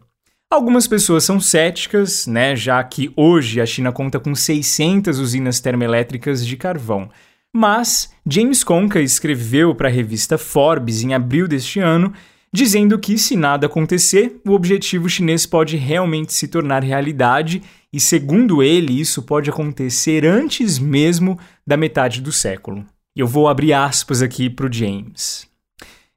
[0.52, 6.46] Algumas pessoas são céticas, né, já que hoje a China conta com 600 usinas termoelétricas
[6.46, 7.10] de carvão.
[7.54, 12.14] Mas James Conca escreveu para a revista Forbes em abril deste ano,
[12.54, 18.64] dizendo que se nada acontecer, o objetivo chinês pode realmente se tornar realidade e segundo
[18.64, 22.86] ele, isso pode acontecer antes mesmo da metade do século.
[23.16, 25.46] Eu vou abrir aspas aqui para o James.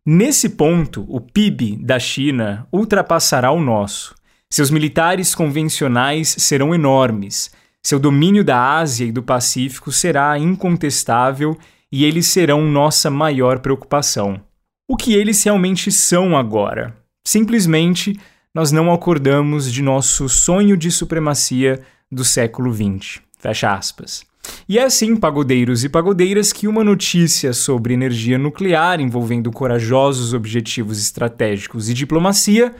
[0.06, 4.14] Nesse ponto, o PIB da China ultrapassará o nosso.
[4.52, 7.50] Seus militares convencionais serão enormes.
[7.82, 11.58] Seu domínio da Ásia e do Pacífico será incontestável
[11.90, 14.40] e eles serão nossa maior preocupação.
[14.88, 16.94] O que eles realmente são agora?
[17.26, 18.18] Simplesmente
[18.54, 23.20] nós não acordamos de nosso sonho de supremacia do século XX.
[23.38, 24.24] Fecha aspas.
[24.68, 31.00] E é assim, pagodeiros e pagodeiras, que uma notícia sobre energia nuclear envolvendo corajosos objetivos
[31.00, 32.74] estratégicos e diplomacia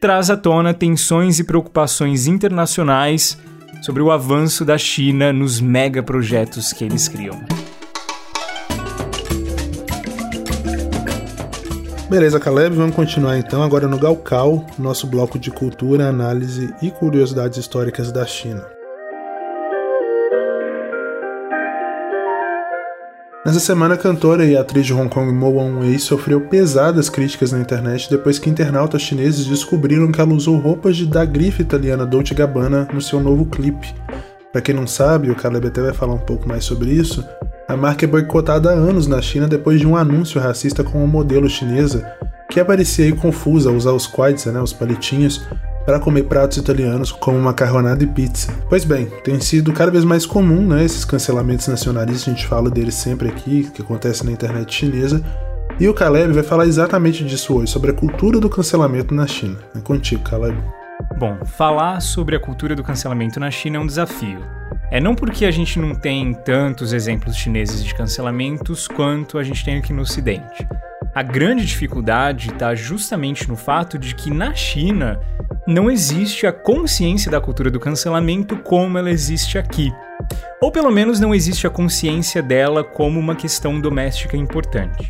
[0.00, 3.38] traz à tona tensões e preocupações internacionais
[3.82, 7.38] sobre o avanço da China nos megaprojetos que eles criam.
[12.10, 17.56] Beleza, Caleb, vamos continuar então agora no Galcal, nosso bloco de cultura, análise e curiosidades
[17.56, 18.66] históricas da China.
[23.46, 27.60] Nessa semana, a cantora e atriz de Hong Kong Mo Wan-wei sofreu pesadas críticas na
[27.60, 32.34] internet depois que internautas chineses descobriram que ela usou roupas de, da grife italiana Dolce
[32.34, 33.94] Gabbana no seu novo clipe.
[34.50, 37.24] Para quem não sabe, o Caleb até vai falar um pouco mais sobre isso,
[37.70, 41.06] a marca é boicotada há anos na China depois de um anúncio racista com uma
[41.06, 42.04] modelo chinesa
[42.50, 45.46] que aparecia aí confusa ao usar os quads, né, os palitinhos,
[45.86, 48.52] para comer pratos italianos como macarronada e pizza.
[48.68, 52.68] Pois bem, tem sido cada vez mais comum né, esses cancelamentos nacionalistas, a gente fala
[52.68, 55.22] deles sempre aqui, que acontece na internet chinesa,
[55.78, 59.58] e o Caleb vai falar exatamente disso hoje, sobre a cultura do cancelamento na China.
[59.76, 60.58] É contigo, Caleb.
[61.16, 64.59] Bom, falar sobre a cultura do cancelamento na China é um desafio.
[64.90, 69.64] É não porque a gente não tem tantos exemplos chineses de cancelamentos quanto a gente
[69.64, 70.66] tem aqui no Ocidente.
[71.14, 75.20] A grande dificuldade está justamente no fato de que na China
[75.66, 79.92] não existe a consciência da cultura do cancelamento como ela existe aqui.
[80.60, 85.08] Ou pelo menos não existe a consciência dela como uma questão doméstica importante.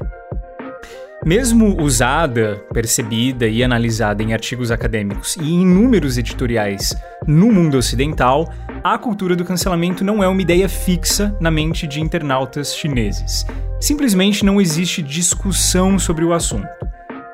[1.24, 6.94] Mesmo usada, percebida e analisada em artigos acadêmicos e em inúmeros editoriais
[7.26, 8.50] no mundo ocidental,
[8.82, 13.44] a cultura do cancelamento não é uma ideia fixa na mente de internautas chineses.
[13.78, 16.68] Simplesmente não existe discussão sobre o assunto.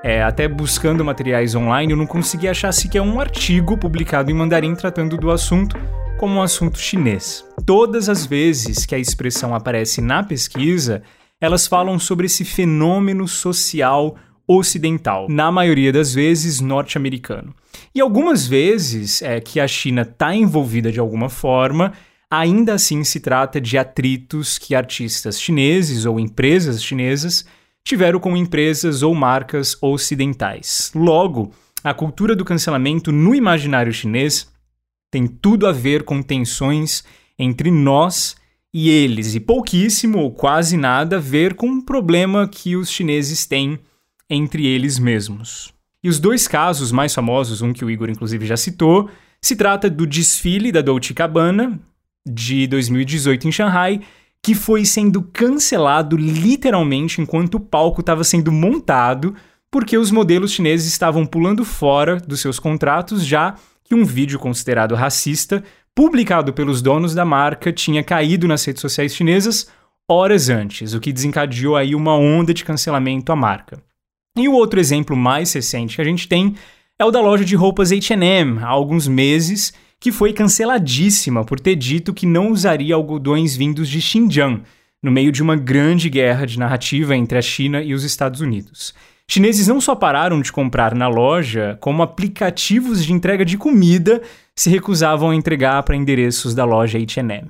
[0.03, 4.75] É, até buscando materiais online, eu não consegui achar sequer um artigo publicado em mandarim
[4.75, 5.77] tratando do assunto
[6.19, 7.45] como um assunto chinês.
[7.65, 11.03] Todas as vezes que a expressão aparece na pesquisa,
[11.41, 17.55] elas falam sobre esse fenômeno social ocidental, na maioria das vezes norte-americano.
[17.95, 21.93] E algumas vezes é que a China está envolvida de alguma forma,
[22.31, 27.45] ainda assim se trata de atritos que artistas chineses ou empresas chinesas
[27.85, 30.91] tiveram com empresas ou marcas ocidentais.
[30.95, 31.53] Logo,
[31.85, 34.51] a cultura do cancelamento no imaginário chinês
[35.11, 37.05] tem tudo a ver com tensões
[37.39, 38.35] entre nós
[38.75, 43.47] e eles, e pouquíssimo ou quase nada a ver com um problema que os chineses
[43.47, 43.79] têm
[44.29, 45.73] entre eles mesmos.
[46.03, 49.11] E os dois casos mais famosos, um que o Igor inclusive já citou,
[49.41, 51.79] se trata do desfile da Dolce Gabbana
[52.25, 54.01] de 2018 em Shanghai,
[54.43, 59.35] que foi sendo cancelado literalmente enquanto o palco estava sendo montado,
[59.71, 64.95] porque os modelos chineses estavam pulando fora dos seus contratos já que um vídeo considerado
[64.95, 65.63] racista
[65.95, 69.69] publicado pelos donos da marca tinha caído nas redes sociais chinesas
[70.09, 73.83] horas antes, o que desencadeou aí uma onda de cancelamento à marca.
[74.37, 76.55] E o outro exemplo mais recente que a gente tem
[76.99, 81.75] é o da loja de roupas H&M, há alguns meses, que foi canceladíssima por ter
[81.75, 84.63] dito que não usaria algodões vindos de Xinjiang,
[85.03, 88.95] no meio de uma grande guerra de narrativa entre a China e os Estados Unidos.
[89.29, 94.23] Chineses não só pararam de comprar na loja, como aplicativos de entrega de comida
[94.55, 97.49] se recusavam a entregar para endereços da loja H&M.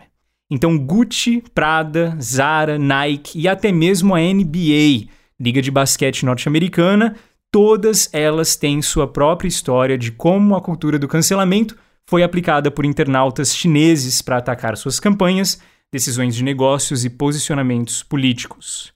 [0.51, 5.09] Então Gucci, Prada, Zara, Nike e até mesmo a NBA,
[5.41, 7.17] liga de basquete norte-americana,
[7.51, 11.77] todas elas têm sua própria história de como a cultura do cancelamento
[12.09, 15.61] foi aplicada por internautas chineses para atacar suas campanhas,
[15.93, 18.93] decisões de negócios e posicionamentos políticos.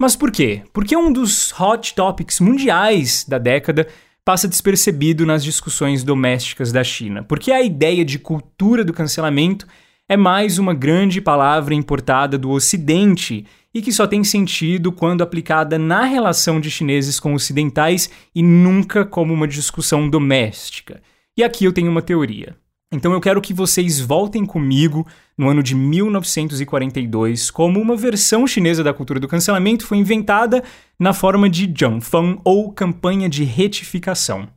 [0.00, 0.62] Mas por quê?
[0.72, 3.86] Porque um dos hot topics mundiais da década
[4.24, 9.66] passa despercebido nas discussões domésticas da China, porque a ideia de cultura do cancelamento
[10.08, 15.78] é mais uma grande palavra importada do Ocidente e que só tem sentido quando aplicada
[15.78, 21.02] na relação de chineses com ocidentais e nunca como uma discussão doméstica.
[21.36, 22.56] E aqui eu tenho uma teoria.
[22.92, 25.04] Então eu quero que vocês voltem comigo
[25.36, 30.62] no ano de 1942, como uma versão chinesa da cultura do cancelamento foi inventada
[30.98, 34.48] na forma de Jiangfeng ou campanha de retificação.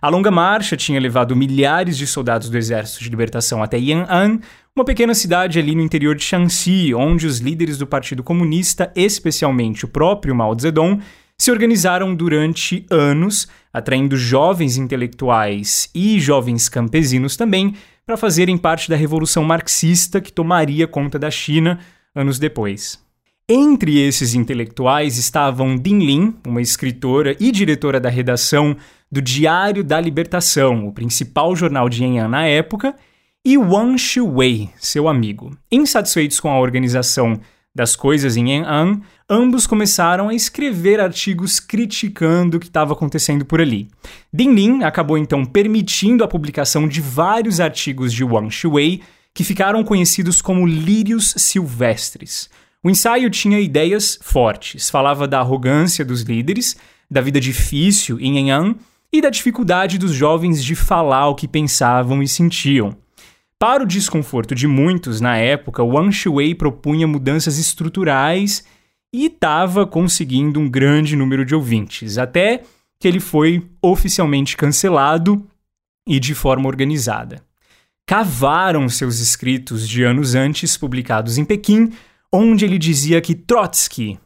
[0.00, 4.38] A longa marcha tinha levado milhares de soldados do Exército de Libertação até Yan'an,
[4.74, 9.84] uma pequena cidade ali no interior de Shanxi, onde os líderes do Partido Comunista, especialmente
[9.84, 11.00] o próprio Mao Zedong,
[11.36, 17.74] se organizaram durante anos, atraindo jovens intelectuais e jovens campesinos também
[18.06, 21.78] para fazerem parte da revolução marxista que tomaria conta da China
[22.14, 23.00] anos depois.
[23.48, 28.76] Entre esses intelectuais estavam Ding Lin, uma escritora e diretora da redação
[29.12, 32.96] do Diário da Libertação, o principal jornal de Yan'an na época,
[33.44, 35.54] e Wang Shuwei, seu amigo.
[35.70, 37.38] Insatisfeitos com a organização
[37.74, 43.60] das coisas em Yan'an, ambos começaram a escrever artigos criticando o que estava acontecendo por
[43.60, 43.88] ali.
[44.32, 49.02] Ding Lin acabou então permitindo a publicação de vários artigos de Wang Shuwei,
[49.34, 52.48] que ficaram conhecidos como lírios silvestres.
[52.82, 56.76] O ensaio tinha ideias fortes, falava da arrogância dos líderes,
[57.10, 58.74] da vida difícil em Yan'an
[59.12, 62.96] e da dificuldade dos jovens de falar o que pensavam e sentiam.
[63.58, 68.64] Para o desconforto de muitos na época, Wang Shui propunha mudanças estruturais
[69.12, 72.62] e estava conseguindo um grande número de ouvintes, até
[72.98, 75.46] que ele foi oficialmente cancelado
[76.08, 77.42] e de forma organizada.
[78.06, 81.92] Cavaram seus escritos de anos antes, publicados em Pequim,
[82.32, 84.18] onde ele dizia que Trotsky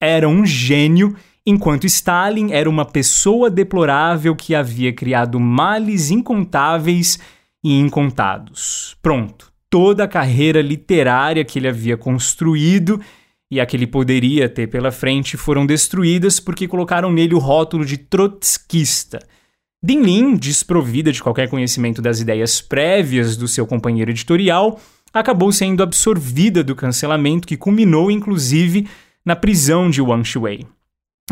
[0.00, 7.18] era um gênio, enquanto Stalin era uma pessoa deplorável que havia criado males incontáveis
[7.62, 8.96] e incontados.
[9.02, 13.00] Pronto, toda a carreira literária que ele havia construído
[13.50, 17.84] e a que ele poderia ter pela frente foram destruídas porque colocaram nele o rótulo
[17.84, 19.18] de trotskista.
[19.82, 24.80] Dinlin, desprovida de qualquer conhecimento das ideias prévias do seu companheiro editorial,
[25.12, 28.88] acabou sendo absorvida do cancelamento que culminou inclusive
[29.24, 30.66] na prisão de Wang Shui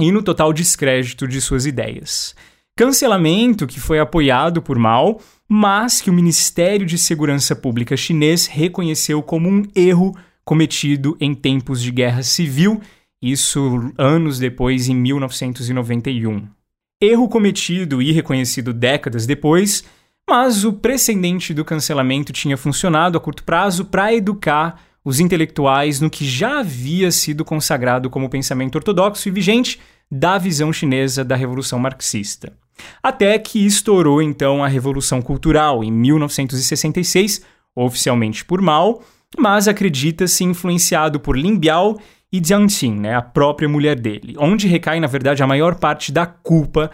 [0.00, 2.34] e no total descrédito de suas ideias.
[2.76, 9.22] Cancelamento que foi apoiado por Mao, mas que o Ministério de Segurança Pública chinês reconheceu
[9.22, 12.80] como um erro cometido em tempos de guerra civil,
[13.20, 16.48] isso anos depois, em 1991.
[17.00, 19.84] Erro cometido e reconhecido décadas depois,
[20.28, 26.10] mas o precedente do cancelamento tinha funcionado a curto prazo para educar os intelectuais no
[26.10, 31.78] que já havia sido consagrado como pensamento ortodoxo e vigente da visão chinesa da Revolução
[31.78, 32.52] Marxista.
[33.02, 37.42] Até que estourou então a Revolução Cultural em 1966,
[37.74, 39.02] oficialmente por Mao,
[39.38, 41.98] mas acredita-se influenciado por Lin Biao
[42.32, 46.10] e Jiang Qin, né, a própria mulher dele, onde recai, na verdade, a maior parte
[46.12, 46.90] da culpa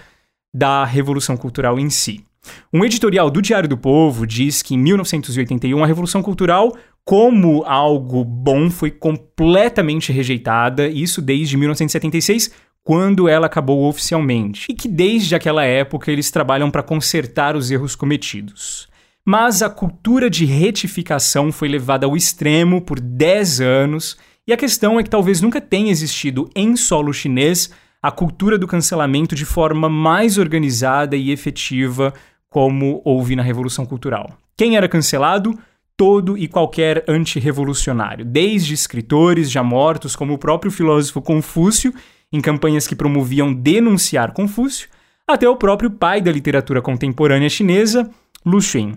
[0.52, 2.24] da Revolução Cultural em si.
[2.72, 8.24] Um editorial do Diário do Povo diz que em 1981 a Revolução Cultural, como algo
[8.24, 12.50] bom, foi completamente rejeitada, isso desde 1976,
[12.82, 17.94] quando ela acabou oficialmente, e que desde aquela época eles trabalham para consertar os erros
[17.94, 18.88] cometidos.
[19.24, 24.98] Mas a cultura de retificação foi levada ao extremo por 10 anos, e a questão
[24.98, 27.70] é que talvez nunca tenha existido em solo chinês
[28.02, 32.14] a cultura do cancelamento de forma mais organizada e efetiva,
[32.48, 34.38] como houve na Revolução Cultural.
[34.56, 35.58] Quem era cancelado?
[35.98, 41.92] Todo e qualquer antirrevolucionário, desde escritores já mortos, como o próprio filósofo Confúcio,
[42.32, 44.88] em campanhas que promoviam denunciar Confúcio,
[45.26, 48.08] até o próprio pai da literatura contemporânea chinesa,
[48.46, 48.92] Lu Xun.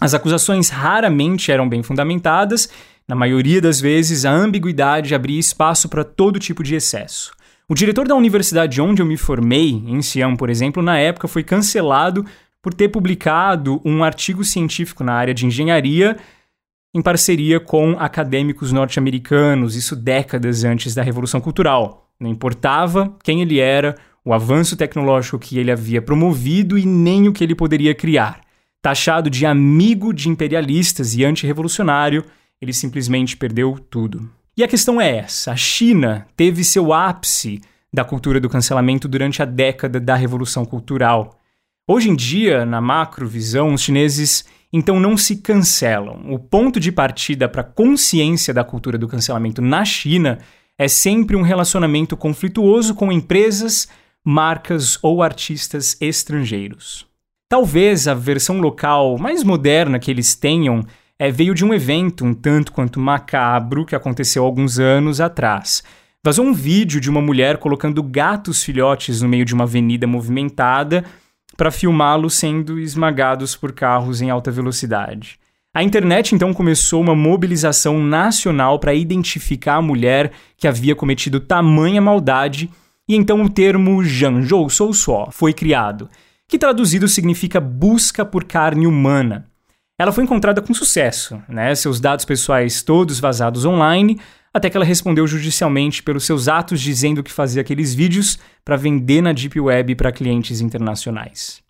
[0.00, 2.70] As acusações raramente eram bem fundamentadas,
[3.08, 7.32] na maioria das vezes a ambiguidade abria espaço para todo tipo de excesso.
[7.68, 11.42] O diretor da universidade onde eu me formei, em Xi'an, por exemplo, na época foi
[11.42, 12.24] cancelado
[12.68, 16.18] por ter publicado um artigo científico na área de engenharia
[16.94, 22.10] em parceria com acadêmicos norte-americanos, isso décadas antes da Revolução Cultural.
[22.20, 27.32] Não importava quem ele era, o avanço tecnológico que ele havia promovido e nem o
[27.32, 28.42] que ele poderia criar
[28.82, 32.24] taxado de amigo de imperialistas e antirrevolucionário,
[32.60, 34.30] ele simplesmente perdeu tudo.
[34.56, 37.60] E a questão é essa: a China teve seu ápice
[37.92, 41.37] da cultura do cancelamento durante a década da Revolução Cultural.
[41.90, 46.20] Hoje em dia, na macrovisão, os chineses então não se cancelam.
[46.30, 50.38] O ponto de partida para a consciência da cultura do cancelamento na China
[50.76, 53.88] é sempre um relacionamento conflituoso com empresas,
[54.22, 57.06] marcas ou artistas estrangeiros.
[57.48, 60.84] Talvez a versão local mais moderna que eles tenham
[61.18, 65.82] é, veio de um evento um tanto quanto macabro que aconteceu alguns anos atrás.
[66.22, 71.02] Vazou um vídeo de uma mulher colocando gatos filhotes no meio de uma avenida movimentada
[71.58, 75.40] para filmá-los sendo esmagados por carros em alta velocidade.
[75.74, 82.00] A internet então começou uma mobilização nacional para identificar a mulher que havia cometido tamanha
[82.00, 82.70] maldade,
[83.08, 86.08] e então o termo Janzhou Sou Só foi criado
[86.46, 89.44] que traduzido significa busca por carne humana.
[89.98, 91.74] Ela foi encontrada com sucesso, né?
[91.74, 94.18] seus dados pessoais todos vazados online,
[94.52, 99.22] até que ela respondeu judicialmente pelos seus atos dizendo que fazia aqueles vídeos para vender
[99.22, 101.62] na Deep Web para clientes internacionais.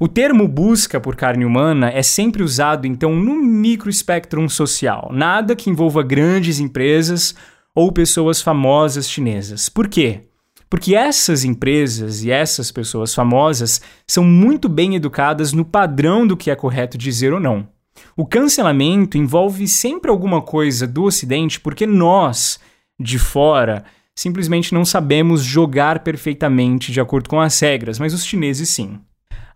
[0.00, 5.70] O termo busca por carne humana é sempre usado então no microespectrum social, nada que
[5.70, 7.34] envolva grandes empresas
[7.74, 9.68] ou pessoas famosas chinesas.
[9.68, 10.22] Por quê?
[10.70, 16.50] Porque essas empresas e essas pessoas famosas são muito bem educadas no padrão do que
[16.50, 17.68] é correto dizer ou não.
[18.16, 22.58] O cancelamento envolve sempre alguma coisa do Ocidente porque nós,
[22.98, 23.84] de fora,
[24.14, 28.98] simplesmente não sabemos jogar perfeitamente de acordo com as regras, mas os chineses sim.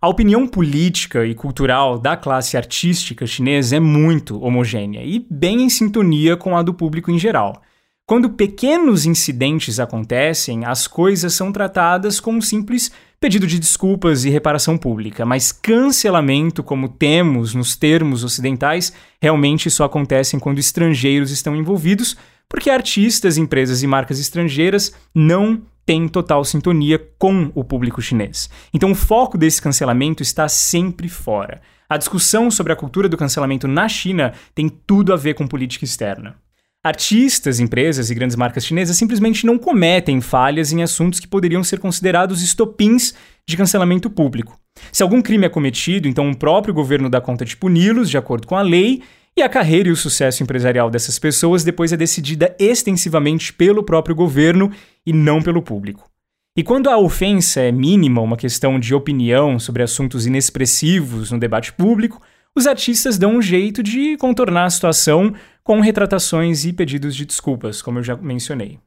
[0.01, 5.69] A opinião política e cultural da classe artística chinesa é muito homogênea e bem em
[5.69, 7.61] sintonia com a do público em geral.
[8.05, 12.91] Quando pequenos incidentes acontecem, as coisas são tratadas com um simples
[13.23, 19.85] pedido de desculpas e reparação pública, mas cancelamento, como temos nos termos ocidentais, realmente só
[19.85, 22.17] acontecem quando estrangeiros estão envolvidos,
[22.49, 28.49] porque artistas, empresas e marcas estrangeiras não têm total sintonia com o público chinês.
[28.73, 31.61] Então o foco desse cancelamento está sempre fora.
[31.87, 35.85] A discussão sobre a cultura do cancelamento na China tem tudo a ver com política
[35.85, 36.42] externa.
[36.85, 41.79] Artistas, empresas e grandes marcas chinesas simplesmente não cometem falhas em assuntos que poderiam ser
[41.79, 43.13] considerados estopins
[43.47, 44.59] de cancelamento público.
[44.91, 48.45] Se algum crime é cometido, então o próprio governo dá conta de puni-los de acordo
[48.45, 49.01] com a lei,
[49.35, 54.13] e a carreira e o sucesso empresarial dessas pessoas depois é decidida extensivamente pelo próprio
[54.13, 54.69] governo
[55.05, 56.07] e não pelo público.
[56.55, 61.71] E quando a ofensa é mínima, uma questão de opinião sobre assuntos inexpressivos no debate
[61.73, 62.21] público,
[62.55, 67.81] os artistas dão um jeito de contornar a situação com retratações e pedidos de desculpas,
[67.81, 68.79] como eu já mencionei.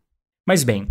[0.47, 0.89] Mas bem,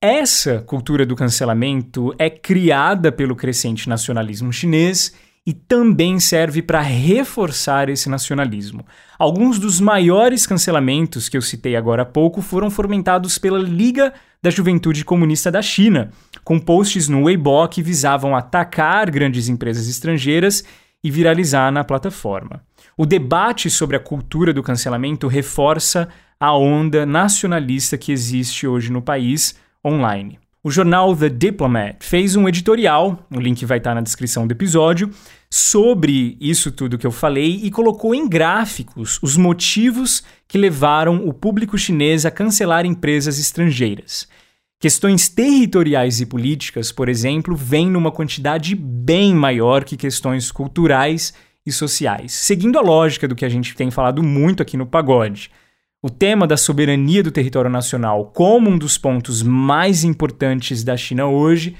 [0.00, 5.12] essa cultura do cancelamento é criada pelo crescente nacionalismo chinês
[5.48, 8.84] e também serve para reforçar esse nacionalismo.
[9.18, 14.12] Alguns dos maiores cancelamentos que eu citei agora há pouco foram fomentados pela Liga
[14.42, 16.10] da Juventude Comunista da China,
[16.44, 20.62] com posts no Weibo que visavam atacar grandes empresas estrangeiras
[21.02, 22.62] e viralizar na plataforma.
[23.00, 26.08] O debate sobre a cultura do cancelamento reforça
[26.40, 29.54] a onda nacionalista que existe hoje no país
[29.86, 30.36] online.
[30.64, 35.12] O jornal The Diplomat fez um editorial, o link vai estar na descrição do episódio,
[35.48, 41.32] sobre isso tudo que eu falei e colocou em gráficos os motivos que levaram o
[41.32, 44.26] público chinês a cancelar empresas estrangeiras.
[44.80, 51.32] Questões territoriais e políticas, por exemplo, vêm numa quantidade bem maior que questões culturais
[51.68, 55.50] e sociais, seguindo a lógica do que a gente tem falado muito aqui no Pagode.
[56.02, 61.26] O tema da soberania do território nacional como um dos pontos mais importantes da China
[61.26, 61.76] hoje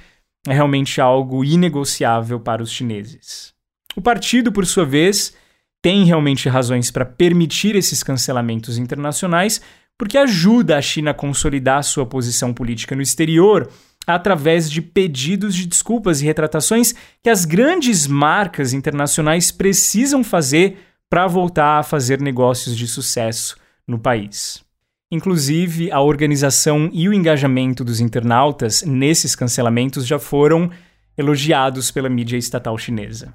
[0.46, 3.54] é realmente algo inegociável para os chineses.
[3.96, 5.34] O partido, por sua vez,
[5.80, 9.60] tem realmente razões para permitir esses cancelamentos internacionais,
[9.96, 13.70] porque ajuda a China a consolidar sua posição política no exterior
[14.08, 20.78] através de pedidos de desculpas e retratações que as grandes marcas internacionais precisam fazer
[21.10, 23.56] para voltar a fazer negócios de sucesso
[23.86, 24.64] no país.
[25.10, 30.70] Inclusive, a organização e o engajamento dos internautas nesses cancelamentos já foram
[31.16, 33.34] elogiados pela mídia estatal chinesa.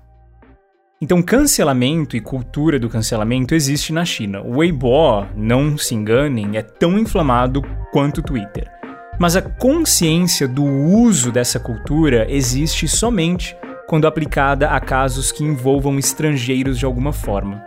[1.00, 4.42] Então, cancelamento e cultura do cancelamento existe na China.
[4.42, 7.62] O Weibo, não se enganem, é tão inflamado
[7.92, 8.83] quanto o Twitter.
[9.20, 13.55] Mas a consciência do uso dessa cultura existe somente
[13.88, 17.64] quando aplicada a casos que envolvam estrangeiros de alguma forma.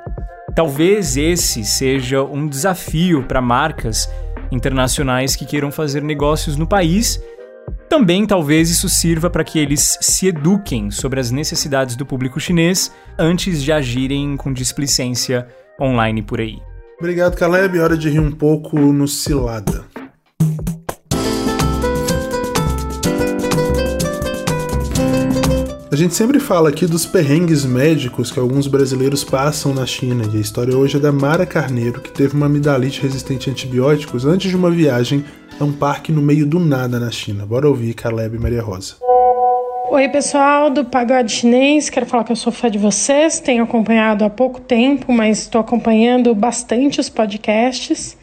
[0.54, 4.10] Talvez esse seja um desafio para marcas
[4.50, 7.20] internacionais que queiram fazer negócios no país
[7.88, 12.92] também talvez isso sirva para que eles se eduquem sobre as necessidades do público chinês
[13.18, 15.46] antes de agirem com displicência
[15.80, 16.58] online por aí.
[16.98, 17.78] Obrigado, Caleb.
[17.78, 19.84] Hora de rir um pouco no Cilada.
[25.88, 30.36] A gente sempre fala aqui dos perrengues médicos que alguns brasileiros passam na China, e
[30.36, 34.50] a história hoje é da Mara Carneiro, que teve uma amidalite resistente a antibióticos antes
[34.50, 35.24] de uma viagem
[35.60, 37.46] a um parque no meio do nada na China.
[37.46, 38.96] Bora ouvir Caleb e Maria Rosa.
[39.88, 41.88] Oi, pessoal do Pagode Chinês.
[41.88, 43.38] Quero falar que eu sou fã de vocês.
[43.38, 48.18] Tenho acompanhado há pouco tempo, mas estou acompanhando bastante os podcasts.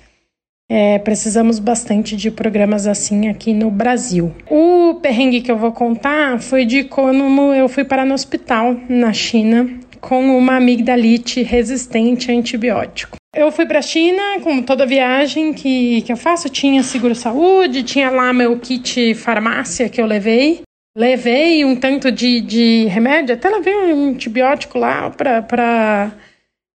[0.70, 4.34] É, precisamos bastante de programas assim aqui no Brasil.
[4.50, 9.12] O perrengue que eu vou contar foi de quando eu fui parar no hospital na
[9.12, 13.18] China com uma amigdalite resistente a antibiótico.
[13.36, 17.84] Eu fui para a China, como toda viagem que, que eu faço, tinha seguro saúde,
[17.84, 20.62] tinha lá meu kit farmácia que eu levei.
[20.96, 26.12] Levei um tanto de, de remédio, até levei um antibiótico lá para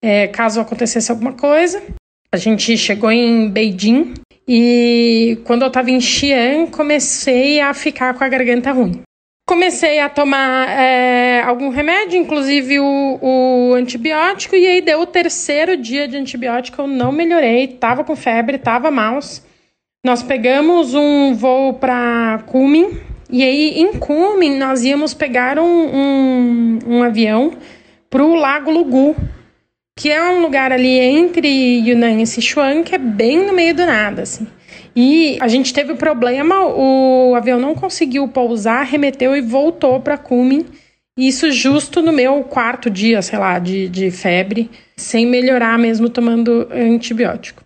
[0.03, 1.81] é, caso acontecesse alguma coisa.
[2.31, 4.13] A gente chegou em Beijing
[4.51, 9.03] e quando eu estava em Xi'an, comecei a ficar com a garganta ruim.
[9.47, 15.77] Comecei a tomar é, algum remédio, inclusive o, o, antibiótico, e aí deu o terceiro
[15.77, 19.43] dia de antibiótico, eu não melhorei, tava com febre, tava maus.
[20.03, 26.79] Nós pegamos um voo para Kunming, e aí em Kunming nós íamos pegar um, um,
[26.87, 27.51] um avião
[28.09, 29.15] para o Lago Lugu,
[29.99, 31.45] que é um lugar ali entre
[31.85, 34.47] Yunnan e Sichuan, que é bem no meio do nada, assim.
[34.95, 40.17] E a gente teve o problema, o avião não conseguiu pousar, remeteu e voltou para
[40.17, 40.65] Kunming.
[41.17, 46.69] Isso justo no meu quarto dia, sei lá, de, de febre, sem melhorar mesmo tomando
[46.71, 47.61] antibiótico.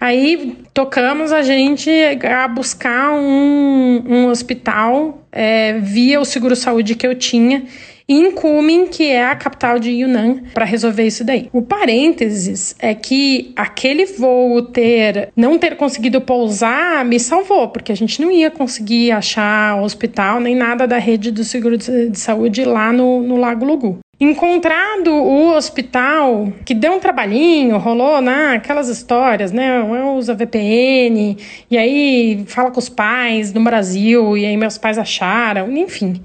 [0.00, 1.90] Aí tocamos a gente
[2.24, 7.64] a buscar um, um hospital é, via o seguro-saúde que eu tinha
[8.12, 11.48] em Kunming, que é a capital de Yunnan, para resolver isso daí.
[11.52, 17.96] O parênteses é que aquele voo ter não ter conseguido pousar me salvou, porque a
[17.96, 22.92] gente não ia conseguir achar hospital nem nada da rede do seguro de saúde lá
[22.92, 23.98] no, no Lago Lugu.
[24.20, 29.82] Encontrado o hospital, que deu um trabalhinho, rolou né, aquelas histórias, né?
[30.16, 31.36] Usa VPN,
[31.68, 36.22] e aí fala com os pais no Brasil, e aí meus pais acharam, enfim.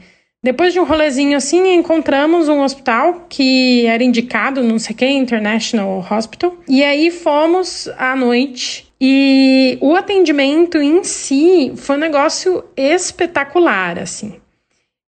[0.47, 6.01] Depois de um rolezinho assim, encontramos um hospital que era indicado, não sei quem, International
[6.09, 6.55] Hospital.
[6.69, 8.87] E aí fomos à noite.
[8.99, 14.35] E o atendimento em si foi um negócio espetacular, assim.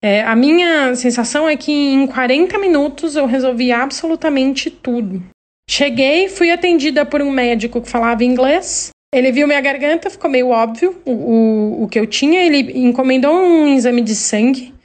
[0.04, 5.24] É, a minha sensação é que em 40 minutos eu resolvi absolutamente tudo.
[5.70, 8.90] Cheguei, fui atendida por um médico que falava inglês.
[9.16, 12.46] Ele viu minha garganta, ficou meio óbvio o, o, o que eu tinha.
[12.46, 14.78] Ele encomendou um exame de sangue.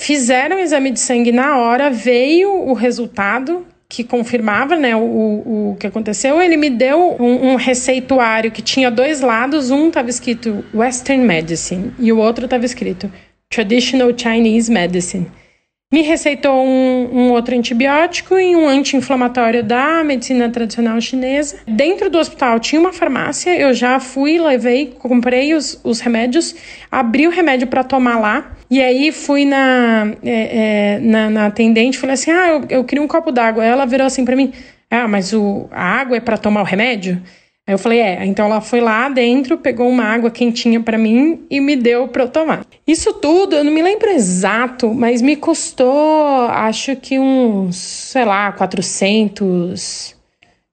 [0.00, 5.76] Fizeram o exame de sangue na hora, veio o resultado que confirmava né, o, o,
[5.78, 6.40] que aconteceu.
[6.40, 9.70] Ele me deu um, um receituário que tinha dois lados.
[9.70, 13.12] Um estava escrito Western Medicine e o outro estava escrito
[13.50, 15.30] Traditional Chinese Medicine.
[15.92, 21.58] Me receitou um, um, outro antibiótico e um anti-inflamatório da medicina tradicional chinesa.
[21.66, 26.54] Dentro do hospital tinha uma farmácia, eu já fui, levei, comprei os, os remédios,
[26.88, 28.52] abri o remédio para tomar lá.
[28.70, 30.58] E aí fui na, é,
[30.94, 33.64] é, na, na, atendente falei assim: ah, eu, eu queria um copo d'água.
[33.64, 34.52] Ela virou assim para mim:
[34.88, 37.20] ah, mas o, a água é para tomar o remédio?
[37.70, 38.26] Aí eu falei, é.
[38.26, 42.24] Então ela foi lá dentro, pegou uma água quentinha para mim e me deu para
[42.24, 42.66] eu tomar.
[42.84, 48.50] Isso tudo, eu não me lembro exato, mas me custou, acho que uns, sei lá,
[48.50, 50.16] 400,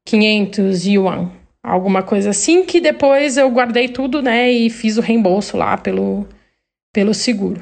[0.04, 1.30] 500 yuan.
[1.62, 6.26] Alguma coisa assim, que depois eu guardei tudo, né, e fiz o reembolso lá pelo,
[6.91, 7.62] pelo seguro.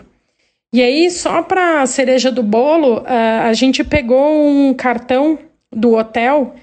[0.72, 5.38] E aí, só para cereja do bolo, a gente pegou um cartão
[5.70, 6.56] do hotel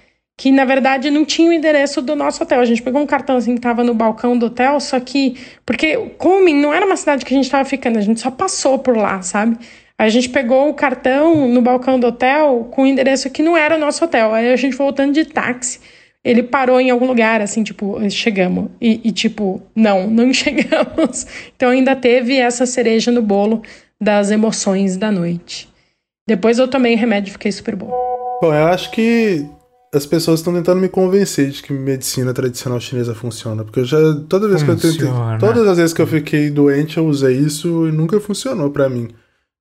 [0.42, 2.58] que na verdade não tinha o endereço do nosso hotel.
[2.58, 5.36] A gente pegou um cartão assim que tava no balcão do hotel, só que.
[5.64, 8.76] Porque Kunming não era uma cidade que a gente tava ficando, a gente só passou
[8.76, 9.56] por lá, sabe?
[9.96, 13.76] A gente pegou o cartão no balcão do hotel com o endereço que não era
[13.76, 14.34] o nosso hotel.
[14.34, 15.78] Aí a gente voltando de táxi.
[16.24, 18.68] Ele parou em algum lugar, assim, tipo, chegamos.
[18.80, 21.24] E, e tipo, não, não chegamos.
[21.54, 23.62] Então ainda teve essa cereja no bolo
[24.00, 25.68] das emoções da noite.
[26.26, 27.92] Depois eu tomei remédio e fiquei super bom.
[28.42, 29.46] Bom, eu acho que
[29.94, 33.62] as pessoas estão tentando me convencer de que medicina tradicional chinesa funciona.
[33.62, 33.98] Porque eu já.
[34.28, 34.80] Toda vez funciona.
[34.80, 35.38] que eu tentei.
[35.38, 39.10] Todas as vezes que eu fiquei doente, eu usei isso e nunca funcionou para mim.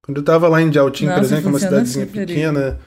[0.01, 2.79] Quando eu tava lá em Jiaoqing, por exemplo, uma cidadezinha pequena.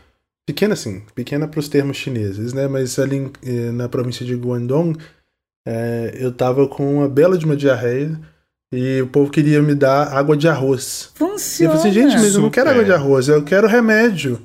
[0.47, 2.69] Pequena, assim, pequena para os termos chineses, né?
[2.69, 4.95] Mas ali eh, na província de Guangdong,
[5.67, 8.21] é, eu tava com uma bela de uma diarreia
[8.71, 11.11] e o povo queria me dar água de arroz.
[11.15, 11.73] Funciona!
[11.73, 14.39] E eu falei assim, gente, mas eu não quero água de arroz, eu quero remédio.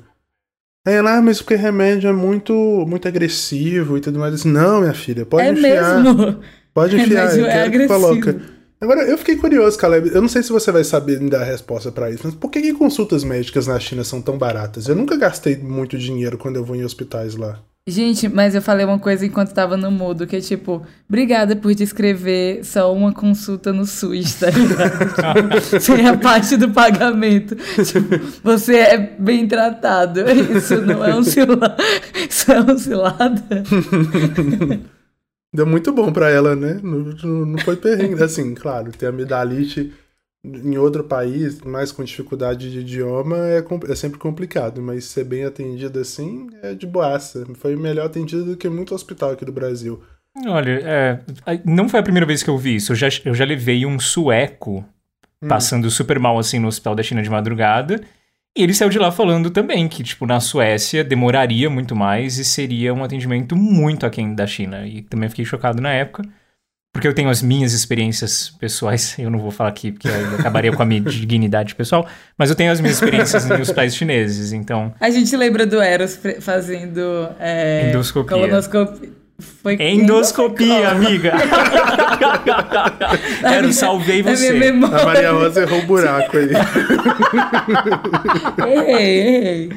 [0.86, 2.54] Aí lá, ah, mas porque remédio é muito,
[2.88, 4.34] muito agressivo e tudo mais.
[4.34, 6.02] Assim, não, minha filha, pode é enfiar.
[6.02, 6.40] Mesmo?
[6.72, 8.00] Pode enfiar, remédio eu é agressivo.
[8.00, 8.40] coloca.
[8.80, 10.08] Agora, eu fiquei curioso, Caleb.
[10.08, 12.50] Eu não sei se você vai saber me dar a resposta para isso, mas por
[12.50, 14.88] que, que consultas médicas na China são tão baratas?
[14.88, 17.62] Eu nunca gastei muito dinheiro quando eu vou em hospitais lá.
[17.90, 21.74] Gente, mas eu falei uma coisa enquanto tava no mudo, que é tipo, obrigada por
[21.74, 25.60] descrever só uma consulta no SUS, tá ligado?
[25.80, 27.56] Sem a parte do pagamento.
[27.56, 30.20] Tipo, você é bem tratado.
[30.56, 31.76] Isso não é um cilada.
[32.28, 33.64] Isso é um cilada.
[35.52, 36.78] Deu muito bom pra ela, né?
[36.82, 38.22] Não, não foi perrengue.
[38.22, 39.92] Assim, claro, tem amidalite
[40.42, 45.44] em outro país, mais com dificuldade de idioma, é, é sempre complicado, mas ser bem
[45.44, 47.46] atendido assim é de boaça.
[47.54, 50.02] Foi melhor atendido do que muito hospital aqui do Brasil.
[50.46, 51.20] Olha, é,
[51.64, 52.92] não foi a primeira vez que eu vi isso.
[52.92, 54.84] Eu já, eu já levei um sueco
[55.42, 55.48] hum.
[55.48, 58.00] passando super mal assim no hospital da China de madrugada.
[58.56, 62.44] E ele saiu de lá falando também que, tipo, na Suécia demoraria muito mais e
[62.44, 64.86] seria um atendimento muito aquém da China.
[64.86, 66.24] E também fiquei chocado na época.
[66.92, 70.72] Porque eu tenho as minhas experiências pessoais, eu não vou falar aqui porque eu acabaria
[70.72, 74.92] com a minha dignidade pessoal, mas eu tenho as minhas experiências em hospitais chineses, então...
[75.00, 77.28] A gente lembra do Eros fazendo...
[77.38, 78.36] É, endoscopia.
[78.36, 79.20] Colonoscopia.
[79.62, 81.32] Foi endoscopia, amiga.
[83.42, 84.50] Eros, salvei você.
[84.50, 86.50] A Maria Rosa errou o buraco aí.
[88.68, 89.72] Ei, ei.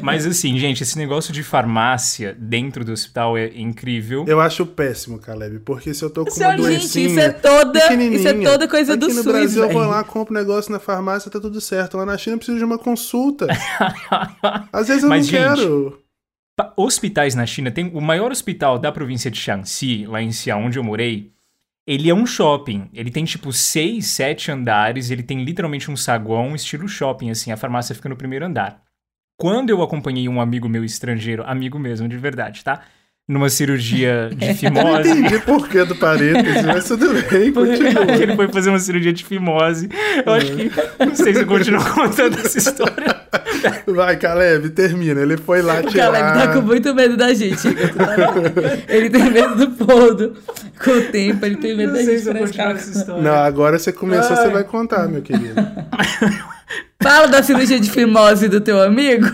[0.00, 4.24] Mas assim, gente, esse negócio de farmácia dentro do hospital é incrível.
[4.26, 7.94] Eu acho péssimo, Caleb, porque se eu tô com uma doencinha gente, isso é toda,
[7.94, 9.72] isso é toda coisa aqui do no Brasil véio.
[9.72, 11.96] eu vou lá, compro um negócio na farmácia, tá tudo certo.
[11.96, 13.46] Lá na China eu preciso de uma consulta.
[14.72, 15.98] Às vezes eu Mas, não gente, quero.
[16.76, 20.78] hospitais na China, tem o maior hospital da província de Shaanxi, lá em Xi'an, onde
[20.78, 21.32] eu morei,
[21.86, 22.88] ele é um shopping.
[22.94, 27.56] Ele tem tipo seis, sete andares, ele tem literalmente um saguão estilo shopping, assim, a
[27.56, 28.82] farmácia fica no primeiro andar.
[29.40, 32.82] Quando eu acompanhei um amigo meu estrangeiro, amigo mesmo, de verdade, tá?
[33.26, 35.08] numa cirurgia de fimose.
[35.08, 38.16] Não entendi por que do parênteses, mas tudo bem, continua.
[38.20, 39.88] ele foi fazer uma cirurgia de fimose.
[40.26, 40.70] Eu acho que.
[40.98, 43.20] Não sei se eu continuo contando essa história.
[43.86, 45.20] Vai, Caleb, termina.
[45.20, 46.10] Ele foi lá O tirar...
[46.12, 47.68] Caleb tá com muito medo da gente.
[48.88, 50.36] Ele tem medo do podo.
[50.82, 53.22] Com o tempo, ele tem medo Não da sei gente se eu essa história.
[53.22, 54.42] Não, agora você começou, Ai.
[54.44, 55.54] você vai contar, meu querido.
[57.02, 59.26] Fala da cirurgia de fimose do teu amigo.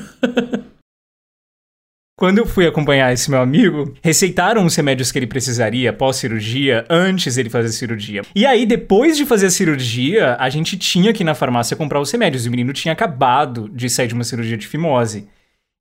[2.18, 7.34] Quando eu fui acompanhar esse meu amigo, receitaram os remédios que ele precisaria pós-cirurgia, antes
[7.34, 8.22] dele fazer a cirurgia.
[8.34, 12.00] E aí, depois de fazer a cirurgia, a gente tinha que ir na farmácia comprar
[12.00, 12.46] os remédios.
[12.46, 15.28] O menino tinha acabado de sair de uma cirurgia de fimose.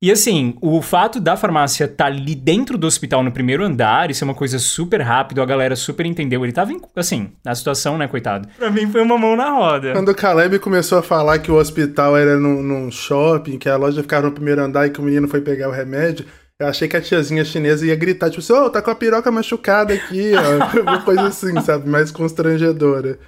[0.02, 4.22] E assim, o fato da farmácia estar ali dentro do hospital no primeiro andar, isso
[4.22, 6.44] é uma coisa super rápido, a galera super entendeu.
[6.44, 8.46] Ele tava, em- assim, na situação, né, coitado?
[8.58, 9.92] Pra mim foi uma mão na roda.
[9.94, 13.76] Quando o Caleb começou a falar que o hospital era num, num shopping, que a
[13.76, 16.26] loja ficava no primeiro andar e que o menino foi pegar o remédio,
[16.60, 19.30] eu achei que a tiazinha chinesa ia gritar, tipo assim, ô, tá com a piroca
[19.30, 20.76] machucada aqui, ó.
[20.82, 21.88] Uma coisa assim, sabe?
[21.88, 23.18] Mais constrangedora.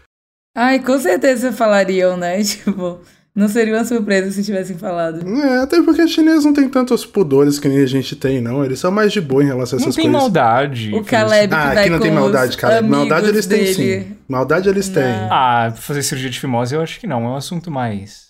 [0.55, 2.43] Ai, com certeza falariam, né?
[2.45, 3.01] Tipo,
[3.39, 5.27] não seria uma surpresa se tivessem falado.
[5.41, 8.65] É, até porque os chineses não tem tantos pudores que nem a gente tem, não.
[8.65, 10.21] Eles são mais de boa em relação a Não essas tem coisas.
[10.23, 10.93] maldade.
[10.95, 12.83] O Caleb que Ah, vai aqui não com tem maldade, os cara.
[12.83, 13.75] Maldade eles têm dele.
[13.75, 14.17] sim.
[14.29, 15.05] Maldade eles têm.
[15.31, 18.29] Ah, fazer cirurgia de fimose eu acho que não, é um assunto mais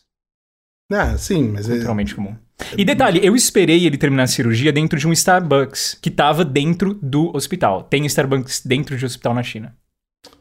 [0.93, 2.35] Ah, sim, mas é, culturalmente comum.
[2.77, 6.95] E detalhe, eu esperei ele terminar a cirurgia dentro de um Starbucks que tava dentro
[7.01, 7.85] do hospital.
[7.85, 9.75] Tem Starbucks dentro de hospital na China.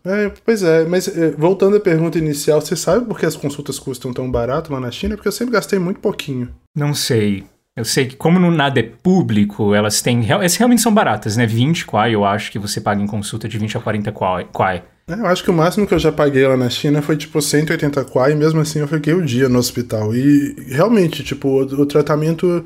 [0.08, 3.78] É, pois é, mas é, voltando à pergunta inicial, você sabe por que as consultas
[3.78, 5.16] custam tão barato lá na China?
[5.16, 6.49] Porque eu sempre gastei muito pouquinho.
[6.76, 7.43] Não sei.
[7.76, 10.22] Eu sei que como não nada é público, elas têm...
[10.41, 11.45] Essas realmente são baratas, né?
[11.45, 14.84] 20 kwai eu acho que você paga em consulta de 20 a 40 kwai.
[15.08, 17.39] É, Eu acho que o máximo que eu já paguei lá na China foi tipo
[17.39, 20.16] 180 kwai, e mesmo assim eu fiquei o dia no hospital.
[20.16, 22.66] E realmente, tipo, o, o tratamento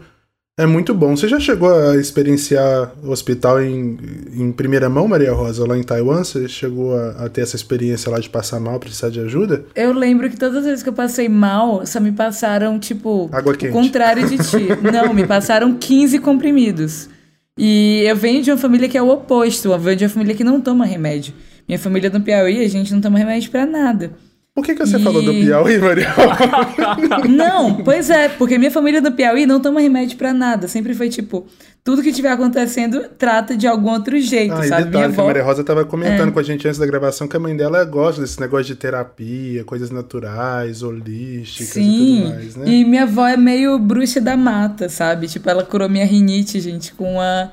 [0.62, 1.16] é muito bom.
[1.16, 3.98] Você já chegou a experienciar o hospital em,
[4.34, 6.24] em primeira mão, Maria Rosa, lá em Taiwan?
[6.24, 9.66] Você chegou a, a ter essa experiência lá de passar mal, precisar de ajuda?
[9.76, 13.54] Eu lembro que todas as vezes que eu passei mal, só me passaram, tipo, Água
[13.54, 13.72] o quente.
[13.74, 14.68] contrário de ti.
[14.92, 17.10] Não, me passaram 15 comprimidos.
[17.58, 19.72] E eu venho de uma família que é o oposto.
[19.72, 21.34] Eu venho de uma família que não toma remédio.
[21.68, 24.12] Minha família no Piauí, a gente não toma remédio pra nada.
[24.54, 27.28] Por que, que você E- falou do Piauí, Maria Rosa?
[27.30, 30.68] Não, pois é, porque minha família do Piauí não toma remédio pra nada.
[30.68, 31.48] Sempre foi tipo,
[31.86, 34.84] tudo que estiver acontecendo trata de algum outro jeito, Ah, e sabe?
[34.86, 35.26] detalhe Minha que a avó.
[35.28, 38.20] Maria Rosa tava comentando com a gente antes da gravação que a mãe dela gosta
[38.22, 42.66] desse negócio de terapia, coisas naturais, holísticas e Sim, tudo mais, né?
[42.68, 45.28] e minha avó é meio bruxa da mata, sabe?
[45.28, 47.50] Tipo, ela curou minha rinite, gente, com a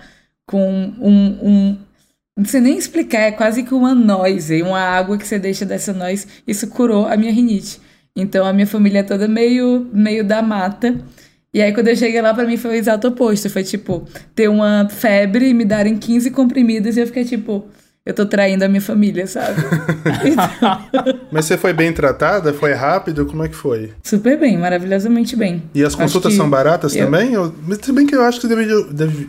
[0.47, 1.79] com um, um
[2.39, 5.93] não sei nem explicar, é quase que uma noise, uma água que você deixa dessa
[5.93, 7.81] noise, isso curou a minha rinite.
[8.15, 10.97] Então a minha família é toda meio meio da mata.
[11.53, 14.49] E aí quando eu cheguei lá, pra mim foi o exato oposto, foi tipo ter
[14.49, 17.67] uma febre e me darem 15 comprimidos e eu fiquei tipo,
[18.09, 19.61] eu tô traindo a minha família, sabe?
[21.31, 22.55] Mas você foi bem tratada?
[22.55, 23.27] Foi rápido?
[23.27, 23.93] Como é que foi?
[24.03, 25.63] Super bem, maravilhosamente bem.
[25.75, 27.35] E as consultas que são baratas eu- também?
[27.35, 28.67] Eu, mas se bem que eu acho que você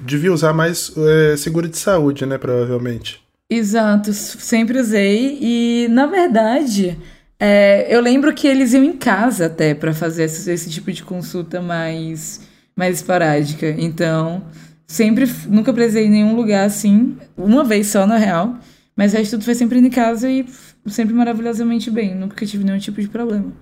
[0.05, 2.37] devia, usar mais é, seguro de saúde, né?
[2.37, 3.19] Provavelmente.
[3.49, 5.37] Exato, sempre usei.
[5.41, 6.97] E, na verdade,
[7.37, 11.03] é, eu lembro que eles iam em casa até pra fazer esse, esse tipo de
[11.03, 12.39] consulta mais,
[12.77, 13.75] mais esporádica.
[13.77, 14.41] Então,
[14.87, 18.57] sempre, nunca precisei em nenhum lugar assim, uma vez só, na real.
[18.99, 20.45] Mas o resto tudo foi sempre em casa e
[20.87, 22.13] sempre maravilhosamente bem.
[22.13, 23.53] Nunca tive nenhum tipo de problema.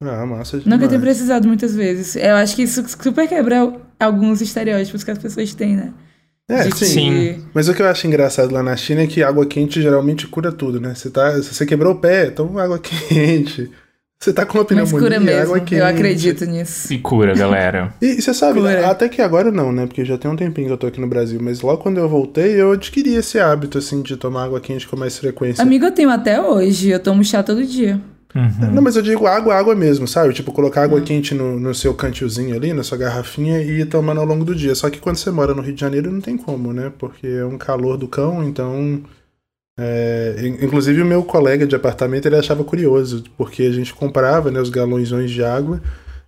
[0.00, 0.88] Ah, massa Nunca demais.
[0.90, 2.14] tenho precisado muitas vezes.
[2.14, 5.92] Eu acho que isso super quebra alguns estereótipos que as pessoas têm, né?
[6.48, 6.84] É, sim.
[6.84, 7.44] Sim.
[7.52, 10.52] Mas o que eu acho engraçado lá na China é que água quente geralmente cura
[10.52, 10.94] tudo, né?
[10.94, 13.68] Você, tá, se você quebrou o pé, toma água quente.
[14.18, 15.42] Você tá com uma Mas pneumonia, cura mesmo.
[15.42, 15.74] água quente.
[15.80, 16.92] Eu acredito nisso.
[16.92, 17.94] E cura, galera.
[18.00, 18.88] E você sabe, Cura.
[18.90, 19.86] até que agora não, né?
[19.86, 22.08] Porque já tem um tempinho que eu tô aqui no Brasil, mas logo quando eu
[22.08, 25.62] voltei, eu adquiri esse hábito, assim, de tomar água quente com mais frequência.
[25.62, 26.88] Amigo, eu tenho até hoje.
[26.90, 28.00] Eu tomo chá todo dia.
[28.34, 28.70] Uhum.
[28.72, 30.34] Não, mas eu digo água, água mesmo, sabe?
[30.34, 34.20] Tipo, colocar água quente no, no seu cantilzinho ali, na sua garrafinha e ir tomando
[34.20, 34.74] ao longo do dia.
[34.74, 36.90] Só que quando você mora no Rio de Janeiro não tem como, né?
[36.98, 39.02] Porque é um calor do cão, então.
[39.78, 44.50] É, in- Inclusive o meu colega de apartamento ele achava curioso, porque a gente comprava
[44.50, 45.80] né, os galões de água.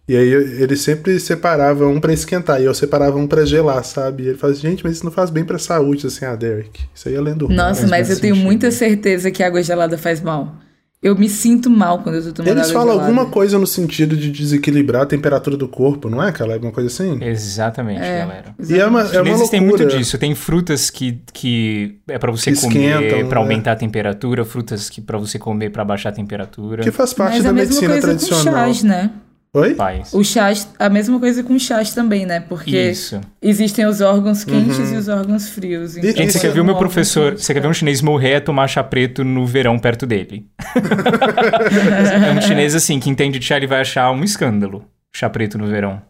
[0.09, 4.23] E aí ele sempre separava um pra esquentar, e eu separava um pra gelar, sabe?
[4.23, 6.81] E ele fala assim, gente, mas isso não faz bem pra saúde, assim, ah, Derek.
[6.95, 7.55] Isso aí é urbana.
[7.55, 10.57] Nossa, faz mas eu mais tenho muita certeza que água gelada faz mal.
[11.01, 13.09] Eu me sinto mal quando eu tô tomando Eles água falam gelada.
[13.09, 16.55] alguma coisa no sentido de desequilibrar a temperatura do corpo, não é, cara?
[16.55, 17.23] Alguma coisa assim?
[17.23, 18.19] Exatamente, É.
[18.19, 18.55] galera.
[18.69, 19.85] E é uma, é chineses têm loucura.
[19.85, 20.19] muito disso.
[20.19, 23.45] Tem frutas que, que é pra você Que comer pra né?
[23.45, 26.83] aumentar a temperatura, frutas que pra você comer pra baixar a temperatura.
[26.83, 28.45] Que faz parte Mas da a mesma medicina coisa tradicional.
[28.45, 29.11] com chás, né?
[29.55, 29.75] Oi?
[29.75, 30.13] Faz.
[30.13, 32.39] O chás, a mesma coisa com chás também, né?
[32.41, 33.21] Porque Isso.
[33.41, 34.95] existem os órgãos quentes Uhum.
[34.95, 35.97] e os órgãos frios.
[35.97, 38.37] Então, Gente, você quer ver o meu professor, quente, você quer ver um chinês morrer
[38.37, 40.47] a tomar chá preto no verão perto dele.
[42.29, 44.85] é um chinês assim, que entende de chá, ele vai achar um escândalo.
[45.15, 46.03] Chá preto no verão.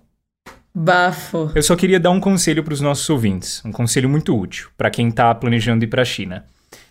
[0.74, 1.50] Bafo.
[1.54, 4.90] Eu só queria dar um conselho para os nossos ouvintes, um conselho muito útil para
[4.90, 6.44] quem tá planejando ir para a China.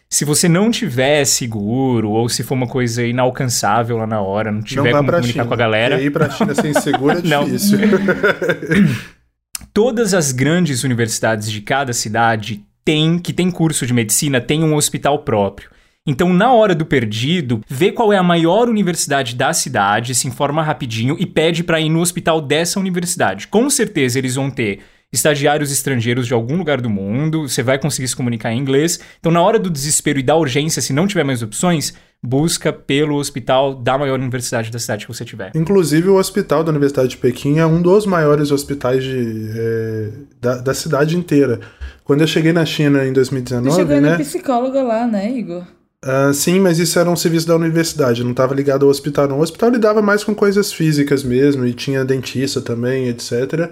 [0.10, 4.62] Se você não tiver seguro ou se for uma coisa inalcançável lá na hora, não
[4.62, 5.46] tiver não como comunicar China.
[5.46, 7.78] com a galera, Porque ir pra China sem seguro é difícil.
[9.74, 14.76] todas as grandes universidades de cada cidade têm, que tem curso de medicina, têm um
[14.76, 15.70] hospital próprio.
[16.10, 20.64] Então, na hora do perdido, vê qual é a maior universidade da cidade, se informa
[20.64, 23.48] rapidinho e pede para ir no hospital dessa universidade.
[23.50, 24.80] Com certeza eles vão ter
[25.12, 29.00] estagiários estrangeiros de algum lugar do mundo, você vai conseguir se comunicar em inglês.
[29.20, 33.16] Então, na hora do desespero e da urgência, se não tiver mais opções, busca pelo
[33.16, 35.52] hospital da maior universidade da cidade que você tiver.
[35.56, 40.10] Inclusive, o hospital da Universidade de Pequim é um dos maiores hospitais de, é,
[40.42, 41.60] da, da cidade inteira.
[42.04, 44.12] Quando eu cheguei na China em Tu 2019, chegou né?
[44.12, 45.64] no psicólogo lá, né, Igor?
[46.04, 49.40] Ah, sim, mas isso era um serviço da universidade, não estava ligado ao hospital, não.
[49.40, 53.72] O hospital lidava mais com coisas físicas mesmo, e tinha dentista também, etc.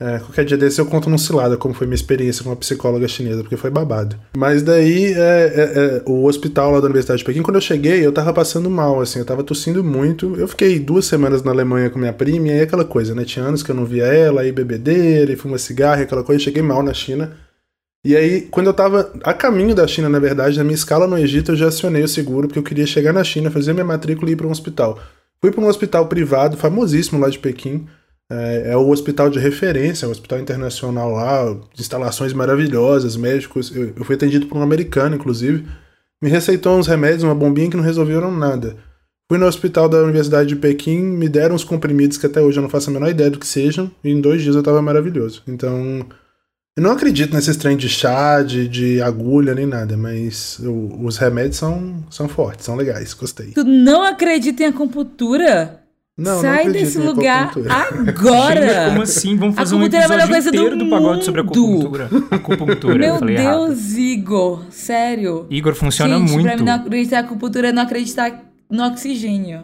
[0.00, 3.08] É, qualquer dia desse eu conto num cilada como foi minha experiência com uma psicóloga
[3.08, 4.16] chinesa, porque foi babado.
[4.36, 8.06] Mas daí, é, é, é, o hospital lá da Universidade de Pequim, quando eu cheguei,
[8.06, 10.36] eu tava passando mal, assim, eu tava tossindo muito.
[10.36, 13.24] Eu fiquei duas semanas na Alemanha com minha prima, e aí aquela coisa, né?
[13.24, 16.44] Tinha anos que eu não via ela, aí bebedeira, e fuma cigarro, aquela coisa, eu
[16.44, 17.36] cheguei mal na China.
[18.04, 21.18] E aí, quando eu tava a caminho da China, na verdade, na minha escala no
[21.18, 24.30] Egito, eu já acionei o seguro, porque eu queria chegar na China, fazer minha matrícula
[24.30, 25.00] e ir para um hospital.
[25.40, 27.86] Fui para um hospital privado, famosíssimo lá de Pequim.
[28.30, 33.74] É, é o hospital de referência, é um hospital internacional lá, instalações maravilhosas, médicos.
[33.74, 35.66] Eu, eu fui atendido por um americano, inclusive.
[36.20, 38.76] Me receitou uns remédios, uma bombinha que não resolveram nada.
[39.30, 42.62] Fui no hospital da Universidade de Pequim, me deram uns comprimidos que até hoje eu
[42.62, 45.42] não faço a menor ideia do que sejam, e em dois dias eu tava maravilhoso.
[45.46, 46.06] Então,
[46.76, 51.18] eu não acredito nesses trem de chá, de, de agulha, nem nada, mas o- os
[51.18, 53.52] remédios são, são fortes, são legais, gostei.
[53.52, 55.77] Tu não acredita em acupuntura?
[56.18, 57.52] Não, não Sai acredito desse lugar
[58.08, 58.60] agora!
[58.60, 59.36] Gente, como assim?
[59.36, 62.10] Vamos fazer um Acupuntura é a melhor episódio coisa do inteiro do, pagode sobre acupuntura.
[62.28, 63.66] Acupuntura, eu Meu falei errado.
[63.66, 65.46] Deus, Igor, sério.
[65.48, 66.44] Igor, funciona Gente, muito.
[66.44, 69.62] pra mim não acreditar acupuntura é não acreditar no oxigênio.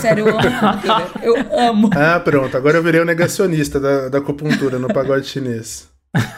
[0.00, 0.42] Sério, eu amo.
[1.22, 1.36] Eu
[1.68, 1.90] amo.
[1.94, 5.88] Ah, pronto, agora eu virei o negacionista da, da acupuntura no pagode chinês.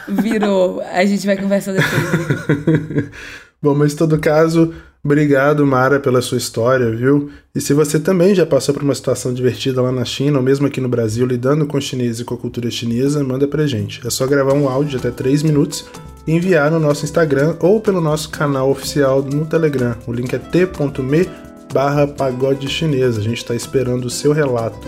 [0.07, 0.81] Virou.
[0.93, 3.09] A gente vai conversar depois.
[3.61, 4.73] Bom, mas em todo caso,
[5.03, 7.29] obrigado, Mara, pela sua história, viu?
[7.53, 10.67] E se você também já passou por uma situação divertida lá na China, ou mesmo
[10.67, 14.05] aqui no Brasil, lidando com chinês e com a cultura chinesa, manda pra gente.
[14.05, 15.85] É só gravar um áudio de até 3 minutos
[16.27, 19.95] e enviar no nosso Instagram ou pelo nosso canal oficial no Telegram.
[20.05, 21.29] O link é t.me
[21.73, 23.17] barra pagode chinês.
[23.17, 24.79] A gente está esperando o seu relato.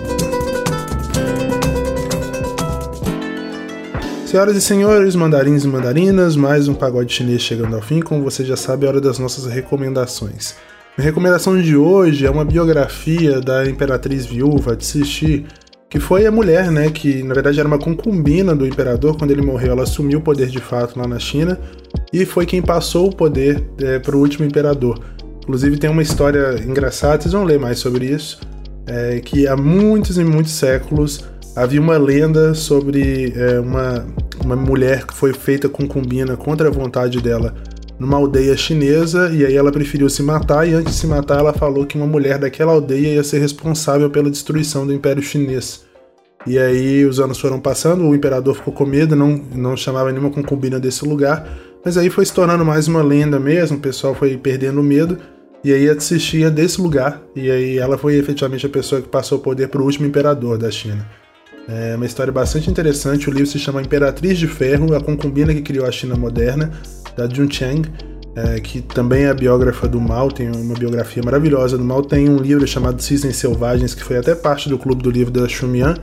[4.31, 7.99] Senhoras e senhores, mandarins e mandarinas, mais um pagode chinês chegando ao fim.
[7.99, 10.55] Como você já sabe, é hora das nossas recomendações.
[10.97, 15.45] Minha recomendação de hoje é uma biografia da imperatriz viúva Cixi,
[15.89, 19.17] que foi a mulher, né, que na verdade era uma concubina do imperador.
[19.17, 21.59] Quando ele morreu, ela assumiu o poder de fato lá na China
[22.13, 24.97] e foi quem passou o poder é, para o último imperador.
[25.43, 28.39] Inclusive tem uma história engraçada, vocês vão ler mais sobre isso,
[28.87, 31.25] é, que há muitos e muitos séculos
[31.55, 34.05] havia uma lenda sobre é, uma,
[34.43, 37.53] uma mulher que foi feita concubina contra a vontade dela
[37.99, 41.53] numa aldeia chinesa e aí ela preferiu se matar e antes de se matar ela
[41.53, 45.85] falou que uma mulher daquela aldeia ia ser responsável pela destruição do Império Chinês.
[46.47, 50.31] E aí os anos foram passando, o imperador ficou com medo, não, não chamava nenhuma
[50.31, 51.47] concubina desse lugar,
[51.85, 55.19] mas aí foi se tornando mais uma lenda mesmo, o pessoal foi perdendo medo,
[55.63, 59.07] e aí a Cixi é desse lugar, e aí ela foi efetivamente a pessoa que
[59.07, 61.07] passou o poder para o último imperador da China.
[61.67, 63.29] É uma história bastante interessante.
[63.29, 66.71] O livro se chama Imperatriz de Ferro, a concubina que criou a China moderna,
[67.15, 67.89] da Jun Chang,
[68.35, 72.01] é, que também é biógrafa do Mao, tem uma biografia maravilhosa do Mao.
[72.01, 75.47] Tem um livro chamado Cisnes Selvagens, que foi até parte do clube do livro da
[75.47, 75.95] Xumian.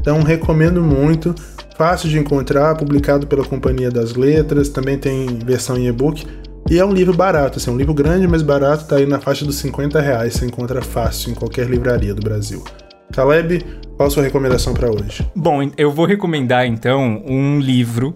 [0.00, 1.34] Então recomendo muito.
[1.76, 6.26] Fácil de encontrar, publicado pela Companhia das Letras, também tem versão em e-book.
[6.70, 9.44] E é um livro barato, assim, um livro grande, mas barato, tá aí na faixa
[9.44, 12.64] dos 50 reais, você encontra fácil em qualquer livraria do Brasil.
[13.12, 13.64] Caleb,
[13.96, 15.26] qual a sua recomendação para hoje?
[15.34, 18.14] Bom, eu vou recomendar então um livro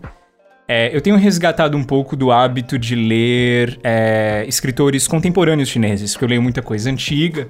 [0.72, 6.24] É, eu tenho resgatado um pouco do hábito de ler é, escritores contemporâneos chineses, porque
[6.24, 7.48] eu leio muita coisa antiga.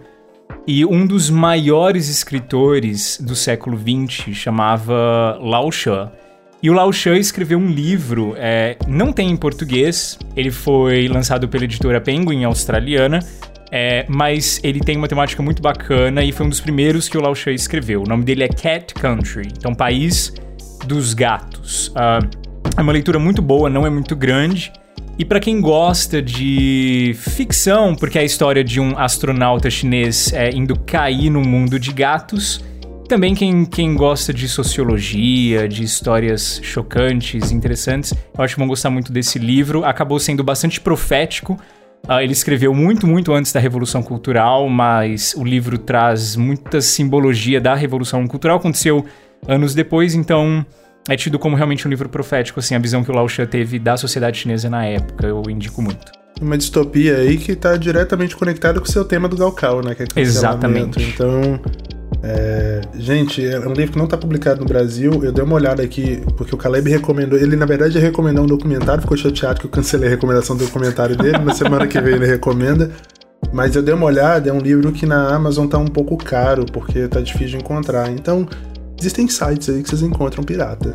[0.66, 5.90] E um dos maiores escritores do século XX chamava Lao She.
[6.62, 11.46] E o Lao She escreveu um livro, é, não tem em português, ele foi lançado
[11.46, 13.20] pela editora Penguin australiana,
[13.70, 17.20] é, mas ele tem uma temática muito bacana e foi um dos primeiros que o
[17.20, 18.02] Lao She escreveu.
[18.02, 20.32] O nome dele é Cat Country, então País
[20.86, 21.88] dos Gatos.
[21.88, 22.28] Uh,
[22.76, 24.72] é uma leitura muito boa, não é muito grande.
[25.18, 30.50] E para quem gosta de ficção, porque é a história de um astronauta chinês é,
[30.50, 32.64] indo cair no mundo de gatos,
[33.06, 38.88] também quem, quem gosta de sociologia, de histórias chocantes, interessantes, eu acho que vão gostar
[38.88, 39.84] muito desse livro.
[39.84, 41.58] Acabou sendo bastante profético.
[42.08, 47.60] Uh, ele escreveu muito, muito antes da Revolução Cultural, mas o livro traz muita simbologia
[47.60, 48.56] da Revolução Cultural.
[48.56, 49.04] Aconteceu
[49.46, 50.64] anos depois, então
[51.08, 53.78] é tido como realmente um livro profético, assim, a visão que o Lao Shan teve
[53.78, 56.12] da sociedade chinesa na época, eu indico muito.
[56.40, 59.94] Uma distopia aí que está diretamente conectada com o seu tema do Galcal, né?
[59.94, 61.02] Que é Exatamente.
[61.02, 61.60] Então,
[62.22, 65.24] é, gente, é um livro que não está publicado no Brasil.
[65.24, 67.38] Eu dei uma olhada aqui, porque o Caleb recomendou.
[67.38, 70.64] Ele, na verdade, ia recomendar um documentário, ficou chateado que eu cancelei a recomendação do
[70.64, 71.38] documentário dele.
[71.38, 72.90] na semana que vem ele recomenda.
[73.52, 76.66] Mas eu dei uma olhada, é um livro que na Amazon tá um pouco caro,
[76.72, 78.10] porque tá difícil de encontrar.
[78.10, 78.46] Então,
[79.00, 80.94] Existem sites aí que vocês encontram pirata.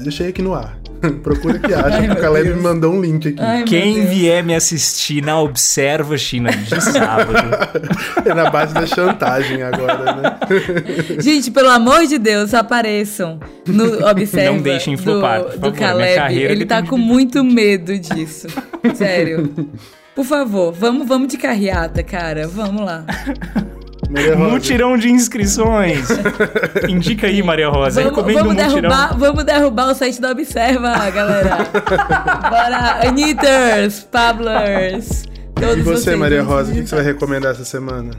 [0.00, 0.78] Deixei aqui no ar.
[1.22, 2.56] Procura que acha, que o Caleb Deus.
[2.56, 3.40] me mandou um link aqui.
[3.40, 7.32] Ai, Quem vier me assistir na Observa China de sábado.
[8.24, 10.38] é na base da chantagem agora, né?
[11.20, 16.34] Gente, pelo amor de Deus, apareçam no Observa Não deixem flopar, do, do Caleb.
[16.36, 18.48] Ele tá com muito medo disso.
[18.94, 19.52] Sério.
[20.14, 22.48] Por favor, vamos, vamos de carreata, cara.
[22.48, 23.04] Vamos lá.
[24.36, 26.08] Mutirão de inscrições.
[26.88, 28.02] Indica aí, Maria Rosa.
[28.02, 31.58] Vamos, Recomendo vamos um derrubar, Vamos derrubar o site da Observa, galera.
[32.48, 35.24] Bora, Anitters, Pablers.
[35.54, 38.10] Todos e você, Maria Rosa, o que você vai recomendar essa semana?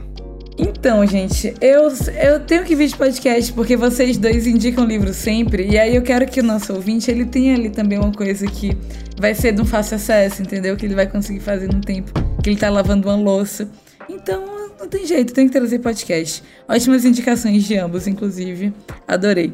[0.58, 1.88] Então, gente, eu,
[2.22, 5.66] eu tenho que vir de podcast porque vocês dois indicam livro sempre.
[5.66, 8.76] E aí eu quero que o nosso ouvinte ele tenha ali também uma coisa que
[9.18, 10.76] vai ser de um fácil acesso, entendeu?
[10.76, 12.12] Que ele vai conseguir fazer no tempo
[12.42, 13.68] que ele tá lavando uma louça.
[14.08, 16.42] Então, não tem jeito, tem que trazer podcast.
[16.66, 18.72] Ótimas indicações de ambos, inclusive.
[19.06, 19.52] Adorei.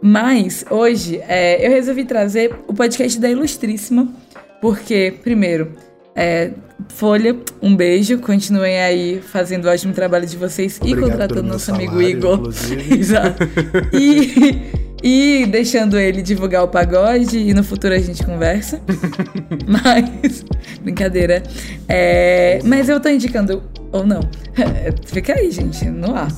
[0.00, 4.08] Mas hoje é, eu resolvi trazer o podcast da Ilustríssima,
[4.60, 5.72] porque, primeiro,
[6.16, 6.50] é,
[6.88, 8.18] Folha, um beijo.
[8.18, 12.50] Continuem aí fazendo o ótimo trabalho de vocês Obrigado e contratando nosso salário, amigo Igor.
[12.98, 13.42] Exato.
[13.92, 18.80] E, e deixando ele divulgar o pagode e no futuro a gente conversa.
[19.66, 20.44] mas,
[20.80, 21.42] brincadeira.
[21.88, 24.20] É, mas eu tô indicando, ou não,
[25.04, 26.28] fica aí, gente, no ar.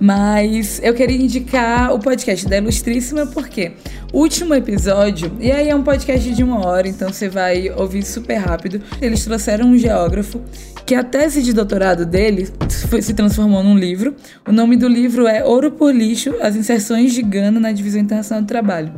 [0.00, 3.72] Mas eu queria indicar o podcast da Ilustríssima, porque
[4.12, 8.36] último episódio, e aí é um podcast de uma hora, então você vai ouvir super
[8.36, 8.80] rápido.
[9.00, 10.40] Eles trouxeram um geógrafo
[10.86, 12.48] que a tese de doutorado dele
[12.88, 14.16] foi, se transformou num livro.
[14.48, 18.42] O nome do livro é Ouro por Lixo: As Inserções de Gana na Divisão Internacional
[18.42, 18.92] do Trabalho.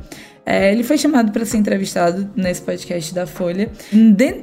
[0.45, 3.71] É, ele foi chamado para ser entrevistado nesse podcast da Folha.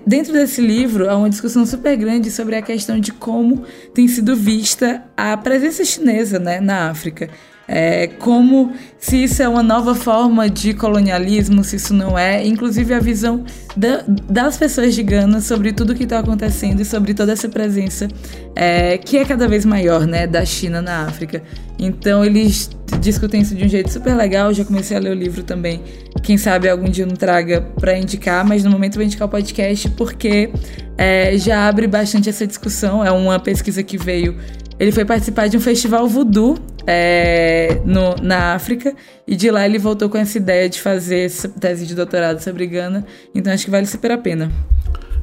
[0.07, 4.35] dentro desse livro, há uma discussão super grande sobre a questão de como tem sido
[4.35, 7.29] vista a presença chinesa né, na África.
[7.71, 12.95] É, como se isso é uma nova forma de colonialismo, se isso não é, inclusive
[12.95, 13.45] a visão
[13.77, 18.07] da, das pessoas de Gana sobre tudo que está acontecendo e sobre toda essa presença
[18.55, 21.43] é, que é cada vez maior, né, da China na África.
[21.77, 24.51] Então eles discutem isso de um jeito super legal.
[24.51, 25.83] Já comecei a ler o livro também.
[26.23, 29.27] Quem sabe algum dia eu não traga para indicar, mas no momento eu vou indicar
[29.27, 30.49] o podcast porque
[30.97, 33.05] é, já abre bastante essa discussão.
[33.05, 34.35] É uma pesquisa que veio.
[34.79, 38.93] Ele foi participar de um festival voodoo é, no, na África
[39.27, 43.05] e de lá ele voltou com essa ideia de fazer tese de doutorado sobre Gana.
[43.33, 44.51] Então acho que vale super a pena.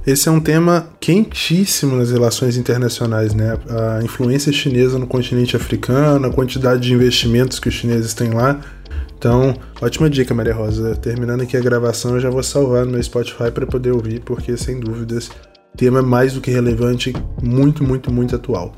[0.07, 3.59] Esse é um tema quentíssimo nas relações internacionais, né?
[3.69, 8.61] A influência chinesa no continente africano, a quantidade de investimentos que os chineses têm lá.
[9.19, 10.95] Então, ótima dica, Maria Rosa.
[10.95, 14.57] Terminando aqui a gravação, eu já vou salvar no meu Spotify para poder ouvir, porque
[14.57, 15.29] sem dúvidas,
[15.77, 18.77] tema mais do que relevante, muito, muito, muito atual.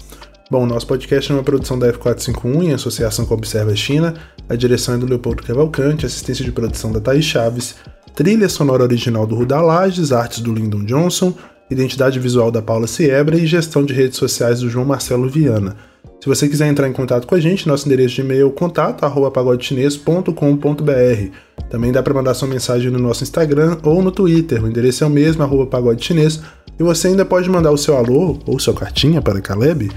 [0.51, 4.15] Bom, nosso podcast é uma produção da F451 em associação com a Observa China.
[4.49, 7.75] A direção é do Leopoldo Cavalcante, assistência de produção da Thaís Chaves,
[8.15, 11.35] trilha sonora original do Ruda Lages, artes do Lyndon Johnson,
[11.71, 15.77] identidade visual da Paula Siebra e gestão de redes sociais do João Marcelo Viana.
[16.19, 21.31] Se você quiser entrar em contato com a gente, nosso endereço de e-mail é contato@pagodechinês.com.br.
[21.69, 24.65] Também dá para mandar sua mensagem no nosso Instagram ou no Twitter.
[24.65, 26.41] O endereço é o mesmo, arroba pagode chinês.
[26.81, 29.91] E você ainda pode mandar o seu alô ou sua cartinha para Caleb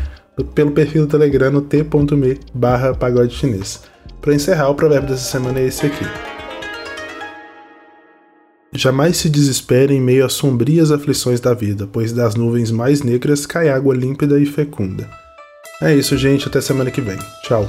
[0.43, 3.81] pelo perfil do Telegram no t.me barra pagode chinês.
[4.21, 6.05] Para encerrar, o provérbio dessa semana é esse aqui.
[8.73, 13.45] Jamais se desespere em meio às sombrias aflições da vida, pois das nuvens mais negras
[13.45, 15.09] cai água límpida e fecunda.
[15.81, 16.47] É isso, gente.
[16.47, 17.17] Até semana que vem.
[17.43, 17.67] Tchau.